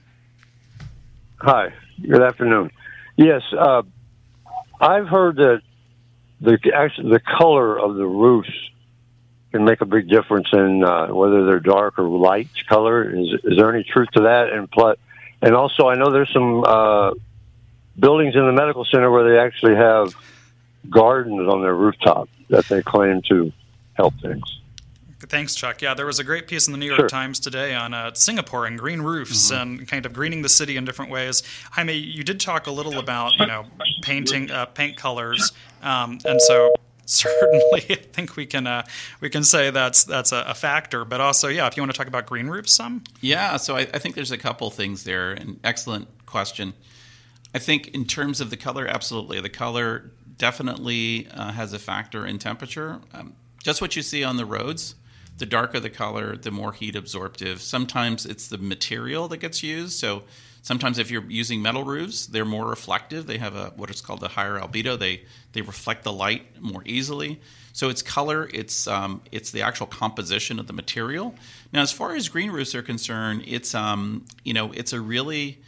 [1.38, 1.74] Hi.
[2.02, 2.72] Good afternoon.
[3.16, 3.84] Yes, uh,
[4.80, 5.62] I've heard that
[6.41, 8.52] the actually the color of the roofs
[9.52, 13.10] can make a big difference in uh, whether they're dark or light color.
[13.10, 14.52] Is is there any truth to that?
[14.52, 14.98] And plus,
[15.41, 17.12] and also, I know there's some uh,
[17.98, 20.14] buildings in the medical center where they actually have
[20.89, 23.51] gardens on their rooftop that they claim to
[23.93, 24.59] help things.
[25.19, 25.81] Thanks, Chuck.
[25.81, 27.09] Yeah, there was a great piece in the New York Sure.
[27.09, 30.85] Times today on uh, Singapore and green roofs and kind of greening the city in
[30.85, 31.41] different ways.
[31.71, 33.65] Jaime, you did talk a little about you know
[34.03, 36.71] painting uh, paint colors, um, and so
[37.07, 38.85] certainly I think we can uh,
[39.19, 41.03] we can say that's that's a, a factor.
[41.03, 43.81] But also, yeah, if you want to talk about green roofs, some Yeah, so I,
[43.81, 45.31] I think there's a couple things there.
[45.31, 46.73] An excellent question.
[47.55, 52.25] I think in terms of the color, absolutely, the color definitely uh, has a factor
[52.25, 52.99] in temperature.
[53.13, 53.33] Um,
[53.63, 54.95] just what you see on the roads.
[55.38, 57.61] The darker the color, the more heat absorptive.
[57.61, 59.99] Sometimes it's the material that gets used.
[59.99, 60.23] So
[60.63, 63.27] sometimes if you're using metal roofs, they're more reflective.
[63.27, 64.97] They have a what is called a higher albedo.
[64.97, 67.39] They they reflect the light more easily.
[67.71, 71.35] So it's color, it's um, it's the actual composition of the material.
[71.71, 75.59] Now, as far as green roofs are concerned, it's um, you know it's a really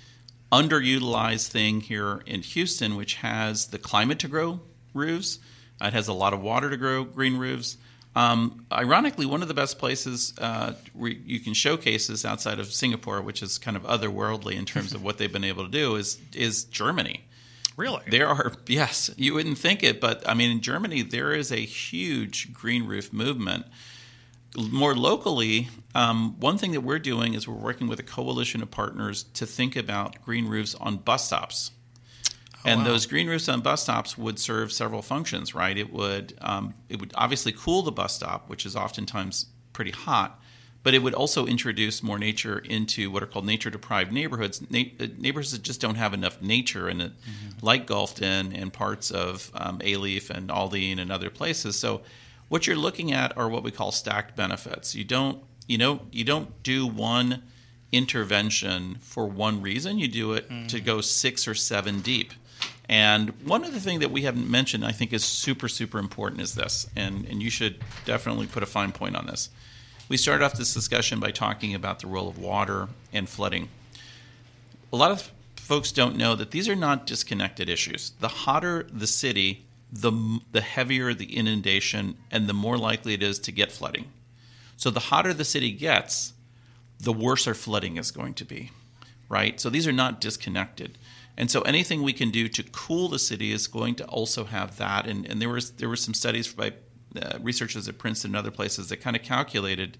[0.51, 4.59] underutilized thing here in Houston, which has the climate to grow
[4.93, 5.39] roofs.
[5.81, 7.77] Uh, It has a lot of water to grow green roofs.
[8.15, 12.73] Um, ironically, one of the best places uh, where you can showcase this outside of
[12.73, 15.95] Singapore, which is kind of otherworldly in terms of what they've been able to do,
[15.95, 17.23] is is Germany.
[17.77, 18.01] really.
[18.09, 21.57] There are yes, you wouldn't think it, but I mean in Germany there is a
[21.59, 23.67] huge green roof movement.
[24.57, 28.71] More locally, um, one thing that we're doing is we're working with a coalition of
[28.71, 31.71] partners to think about green roofs on bus stops.
[32.65, 32.87] and wow.
[32.87, 35.77] those green roofs on bus stops would serve several functions, right?
[35.77, 40.41] It would um, it would obviously cool the bus stop, which is oftentimes pretty hot,
[40.83, 44.83] but it would also introduce more nature into what are called nature deprived neighborhoods, Na-
[44.99, 47.11] uh, neighborhoods that just don't have enough nature in it,
[47.61, 51.77] like Gulfton and parts of um, Alief and Aldine and other places.
[51.77, 52.01] So,
[52.49, 54.95] what you're looking at are what we call stacked benefits.
[54.95, 57.43] You don't you know you don't do one
[57.91, 59.97] intervention for one reason.
[59.97, 60.85] You do it to mm.
[60.85, 62.33] go six or seven deep.
[62.87, 66.55] And one other thing that we haven't mentioned, I think, is super, super important is
[66.55, 69.49] this, and, and you should definitely put a fine point on this.
[70.09, 73.69] We started off this discussion by talking about the role of water and flooding.
[74.91, 78.13] A lot of folks don't know that these are not disconnected issues.
[78.19, 83.39] The hotter the city, the, the heavier the inundation, and the more likely it is
[83.39, 84.05] to get flooding.
[84.77, 86.33] So the hotter the city gets,
[86.99, 88.71] the worse our flooding is going to be,
[89.29, 89.59] right?
[89.59, 90.97] So these are not disconnected.
[91.37, 94.77] And so anything we can do to cool the city is going to also have
[94.77, 95.07] that.
[95.07, 96.73] And, and there was there were some studies by
[97.21, 99.97] uh, researchers at Princeton and other places that kind of calculated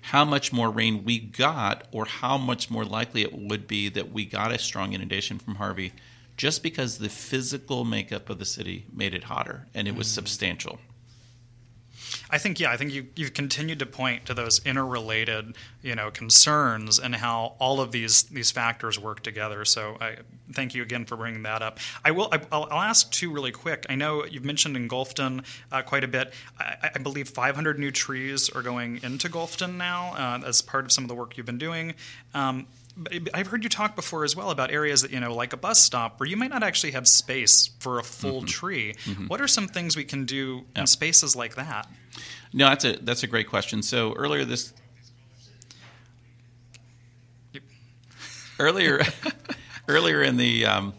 [0.00, 4.12] how much more rain we got, or how much more likely it would be that
[4.12, 5.92] we got a strong inundation from Harvey,
[6.38, 10.78] just because the physical makeup of the city made it hotter, and it was substantial.
[12.30, 16.10] I think yeah, I think you you've continued to point to those interrelated, you know,
[16.10, 19.64] concerns and how all of these these factors work together.
[19.64, 20.16] So I
[20.52, 21.78] thank you again for bringing that up.
[22.04, 23.84] I will I, I'll, I'll ask two really quick.
[23.88, 26.32] I know you've mentioned in Gulfton uh, quite a bit.
[26.58, 30.92] I, I believe 500 new trees are going into Gulfton now uh, as part of
[30.92, 31.94] some of the work you've been doing.
[32.32, 32.66] Um,
[33.32, 35.80] I've heard you talk before as well about areas that you know, like a bus
[35.80, 38.94] stop, where you might not actually have space for a full tree.
[39.28, 41.88] What are some things we can do in spaces like that?
[42.52, 43.82] No, that's a that's a great question.
[43.82, 44.72] So earlier this
[48.58, 49.02] earlier
[49.88, 50.94] earlier in the um,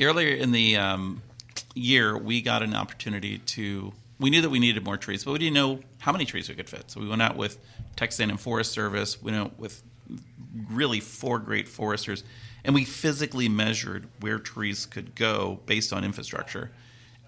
[0.00, 1.22] earlier in the um,
[1.74, 3.92] year, we got an opportunity to.
[4.18, 6.54] We knew that we needed more trees, but we didn't know how many trees we
[6.54, 6.90] could fit.
[6.90, 7.58] So we went out with
[7.96, 9.20] Texas A&M Forest Service.
[9.22, 9.82] We went out with
[10.70, 12.24] really four great foresters,
[12.64, 16.70] and we physically measured where trees could go based on infrastructure.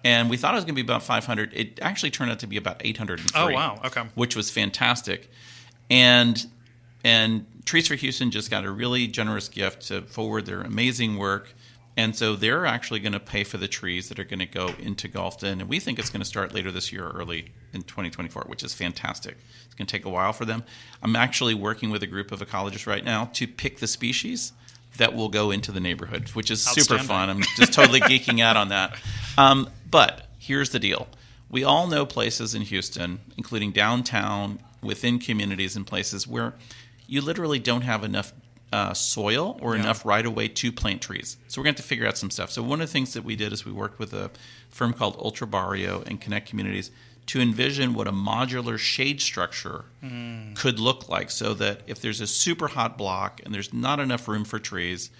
[0.03, 1.53] And we thought it was going to be about 500.
[1.53, 4.03] It actually turned out to be about 803 Oh wow, okay.
[4.15, 5.29] which was fantastic.
[5.89, 6.45] And
[7.03, 11.53] and Trees for Houston just got a really generous gift to forward their amazing work.
[11.99, 14.69] And so they're actually going to pay for the trees that are going to go
[14.79, 15.59] into Gulfton.
[15.59, 18.73] And we think it's going to start later this year early in 2024, which is
[18.73, 19.35] fantastic.
[19.65, 20.63] It's going to take a while for them.
[21.03, 24.53] I'm actually working with a group of ecologists right now to pick the species
[24.95, 27.29] that will go into the neighborhood, which is super fun.
[27.29, 28.97] I'm just totally geeking out on that.
[29.37, 31.07] Um, but here's the deal
[31.49, 36.55] we all know places in Houston, including downtown, within communities and places where
[37.07, 38.33] you literally don't have enough
[38.71, 41.37] uh, soil or enough right away to plant trees.
[41.47, 42.51] So we're going to have to figure out some stuff.
[42.51, 44.29] So one of the things that we did is we worked with a
[44.69, 46.91] firm called Ultra Barrio and Connect Communities
[47.27, 49.85] to envision what a modular shade structure
[50.55, 54.27] could look like so that if there's a super hot block and there's not enough
[54.27, 55.11] room for trees,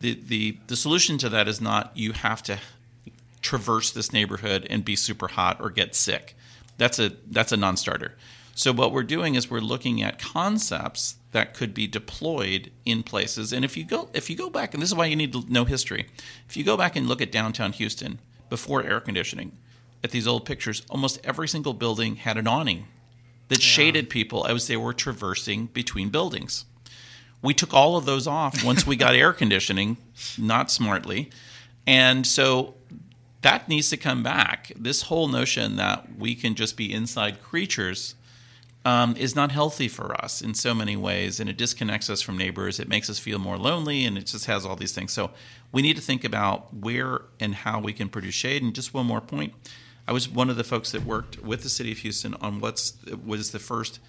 [0.00, 2.58] the, the, the solution to that is not you have to
[3.42, 6.36] traverse this neighborhood and be super hot or get sick.
[6.78, 8.16] That's a that's a non-starter.
[8.54, 13.52] So what we're doing is we're looking at concepts that could be deployed in places.
[13.52, 15.44] And if you go if you go back, and this is why you need to
[15.48, 16.06] know history.
[16.48, 19.52] If you go back and look at downtown Houston before air conditioning,
[20.04, 22.86] at these old pictures, almost every single building had an awning
[23.48, 26.64] that shaded people as they were traversing between buildings.
[27.40, 29.96] We took all of those off once we got air conditioning,
[30.38, 31.30] not smartly.
[31.86, 32.74] And so
[33.42, 34.72] that needs to come back.
[34.76, 38.14] This whole notion that we can just be inside creatures
[38.84, 42.36] um, is not healthy for us in so many ways, and it disconnects us from
[42.36, 42.80] neighbors.
[42.80, 45.12] It makes us feel more lonely, and it just has all these things.
[45.12, 45.30] So
[45.70, 48.62] we need to think about where and how we can produce shade.
[48.62, 49.54] And just one more point:
[50.08, 52.94] I was one of the folks that worked with the city of Houston on what's
[53.24, 54.00] was the first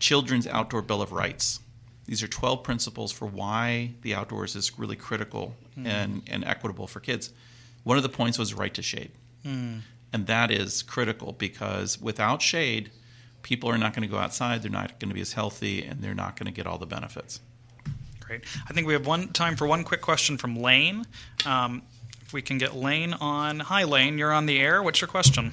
[0.00, 1.60] children's outdoor bill of rights.
[2.06, 7.00] These are 12 principles for why the outdoors is really critical and, and equitable for
[7.00, 7.30] kids.
[7.84, 9.10] One of the points was right to shade.
[10.12, 12.90] And that is critical because without shade,
[13.42, 16.00] people are not going to go outside, they're not going to be as healthy, and
[16.00, 17.40] they're not going to get all the benefits.
[18.20, 18.44] Great.
[18.68, 21.06] I think we have one time for one quick question from Lane.
[21.46, 21.82] Um,
[22.22, 23.58] if we can get Lane on.
[23.60, 24.18] Hi, Lane.
[24.18, 24.82] You're on the air.
[24.82, 25.50] What's your question?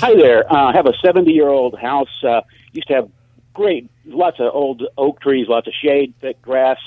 [0.00, 0.50] Hi there.
[0.50, 2.08] Uh, I have a 70 year old house.
[2.22, 2.40] Uh,
[2.72, 3.10] used to have
[3.52, 6.78] great, lots of old oak trees, lots of shade, thick grass.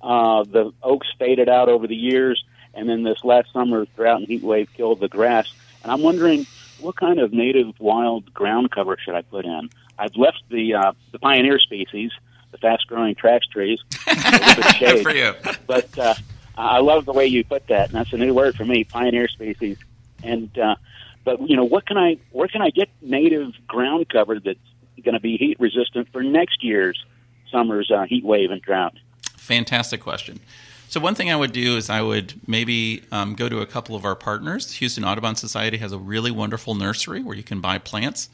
[0.00, 2.44] Uh, the oaks faded out over the years,
[2.74, 5.52] and then this last summer, drought and heat wave killed the grass.
[5.82, 6.46] And I'm wondering
[6.80, 9.70] what kind of native wild ground cover should I put in?
[9.98, 12.12] I've left the uh, the pioneer species,
[12.52, 13.80] the fast growing trash trees,
[14.76, 15.02] shade.
[15.02, 15.34] for you.
[15.66, 16.14] but uh,
[16.56, 19.28] I love the way you put that, and that's a new word for me, pioneer
[19.28, 19.78] species.
[20.22, 20.76] And uh,
[21.24, 24.58] but you know, what can I where can I get native ground cover that's
[25.02, 27.04] going to be heat resistant for next year's
[27.50, 28.94] summer's uh, heat wave and drought?
[29.36, 30.40] Fantastic question.
[30.88, 33.96] So one thing I would do is I would maybe um, go to a couple
[33.96, 34.72] of our partners.
[34.74, 38.28] Houston Audubon Society has a really wonderful nursery where you can buy plants.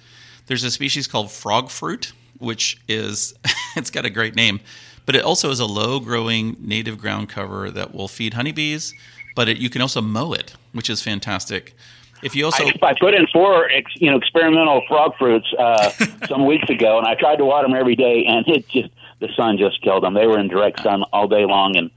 [0.47, 3.35] There's a species called frog fruit, which is
[3.77, 4.61] it's got a great name,
[5.07, 8.93] but it also is a low-growing native ground cover that will feed honeybees.
[9.35, 11.75] But it, you can also mow it, which is fantastic.
[12.23, 15.91] If you also I, I put in four, ex, you know, experimental frog fruits uh,
[16.29, 18.91] some weeks ago, and I tried to water them every day, and it just
[19.21, 20.15] the sun just killed them.
[20.15, 21.91] They were in direct sun all day long, and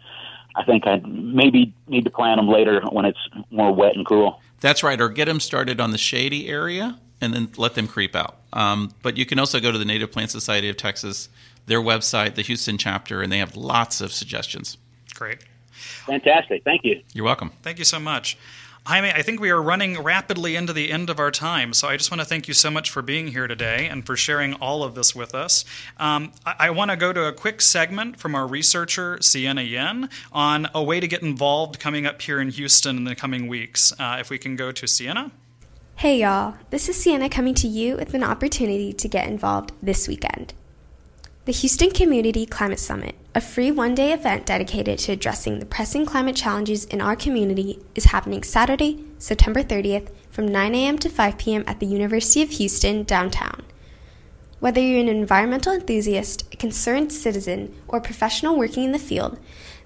[0.55, 3.19] I think I maybe need to plant them later when it's
[3.51, 4.41] more wet and cool.
[4.61, 8.15] That's right, or get them started on the shady area and then let them creep
[8.15, 8.37] out.
[8.53, 11.29] Um, but you can also go to the Native Plant Society of Texas,
[11.65, 14.77] their website, the Houston chapter, and they have lots of suggestions.
[15.13, 15.39] Great.
[16.05, 16.63] Fantastic.
[16.63, 17.01] Thank you.
[17.13, 17.51] You're welcome.
[17.61, 18.37] Thank you so much.
[18.87, 21.97] Jaime, I think we are running rapidly into the end of our time, so I
[21.97, 24.83] just want to thank you so much for being here today and for sharing all
[24.83, 25.65] of this with us.
[25.97, 30.07] Um, I, I want to go to a quick segment from our researcher, Sienna Yen,
[30.31, 33.91] on a way to get involved coming up here in Houston in the coming weeks.
[33.97, 35.31] Uh, if we can go to Sienna.
[35.95, 40.07] Hey y'all, this is Sienna coming to you with an opportunity to get involved this
[40.07, 40.53] weekend.
[41.45, 46.03] The Houston Community Climate Summit, a free one day event dedicated to addressing the pressing
[46.03, 50.97] climate challenges in our community, is happening Saturday, September 30th from 9 a.m.
[50.97, 51.63] to 5 p.m.
[51.67, 53.61] at the University of Houston downtown.
[54.59, 59.37] Whether you're an environmental enthusiast, a concerned citizen, or professional working in the field,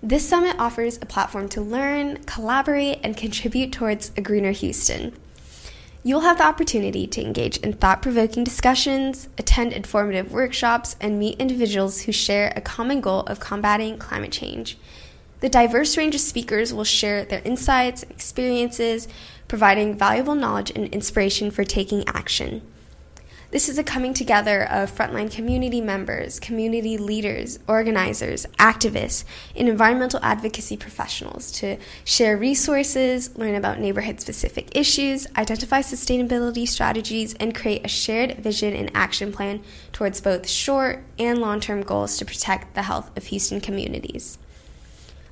[0.01, 5.13] this summit offers a platform to learn, collaborate, and contribute towards a greener Houston.
[6.01, 11.39] You'll have the opportunity to engage in thought provoking discussions, attend informative workshops, and meet
[11.39, 14.77] individuals who share a common goal of combating climate change.
[15.41, 19.09] The diverse range of speakers will share their insights and experiences,
[19.49, 22.61] providing valuable knowledge and inspiration for taking action.
[23.51, 29.23] This is a coming together of frontline community members, community leaders, organizers, activists,
[29.55, 37.33] and environmental advocacy professionals to share resources, learn about neighborhood specific issues, identify sustainability strategies,
[37.39, 42.17] and create a shared vision and action plan towards both short and long term goals
[42.17, 44.37] to protect the health of Houston communities.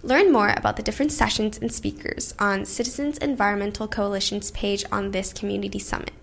[0.01, 5.32] Learn more about the different sessions and speakers on Citizens Environmental Coalition's page on this
[5.34, 6.13] community summit.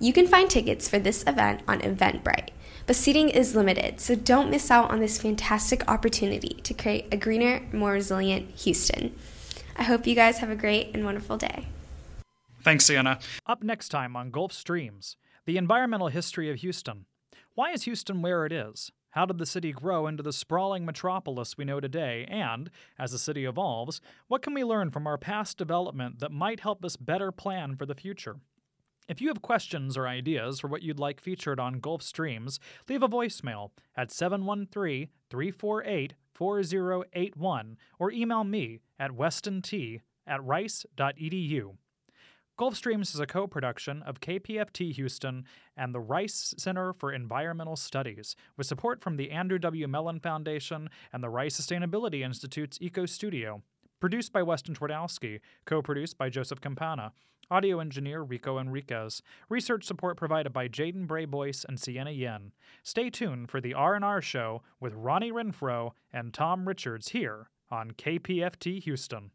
[0.00, 2.50] You can find tickets for this event on Eventbrite,
[2.86, 7.16] but seating is limited, so don't miss out on this fantastic opportunity to create a
[7.16, 9.14] greener, more resilient Houston.
[9.76, 11.68] I hope you guys have a great and wonderful day.
[12.62, 13.18] Thanks, Sienna.
[13.46, 15.16] Up next time on Gulf Streams,
[15.46, 17.06] the environmental history of Houston.
[17.54, 18.90] Why is Houston where it is?
[19.10, 22.26] How did the city grow into the sprawling metropolis we know today?
[22.28, 22.68] And,
[22.98, 26.84] as the city evolves, what can we learn from our past development that might help
[26.84, 28.38] us better plan for the future?
[29.06, 33.02] If you have questions or ideas for what you'd like featured on Gulf Streams, leave
[33.02, 41.76] a voicemail at 713 348 4081 or email me at westont at rice.edu.
[42.56, 45.44] Gulf Streams is a co production of KPFT Houston
[45.76, 49.88] and the Rice Center for Environmental Studies, with support from the Andrew W.
[49.88, 53.62] Mellon Foundation and the Rice Sustainability Institute's Eco Studio.
[54.00, 57.12] Produced by Weston Twardowski, co produced by Joseph Campana.
[57.50, 59.22] Audio engineer Rico Enriquez.
[59.48, 62.52] Research support provided by Jaden Bray Boyce and Sienna Yen.
[62.82, 68.82] Stay tuned for the R&R show with Ronnie Renfro and Tom Richards here on KPFT
[68.82, 69.30] Houston.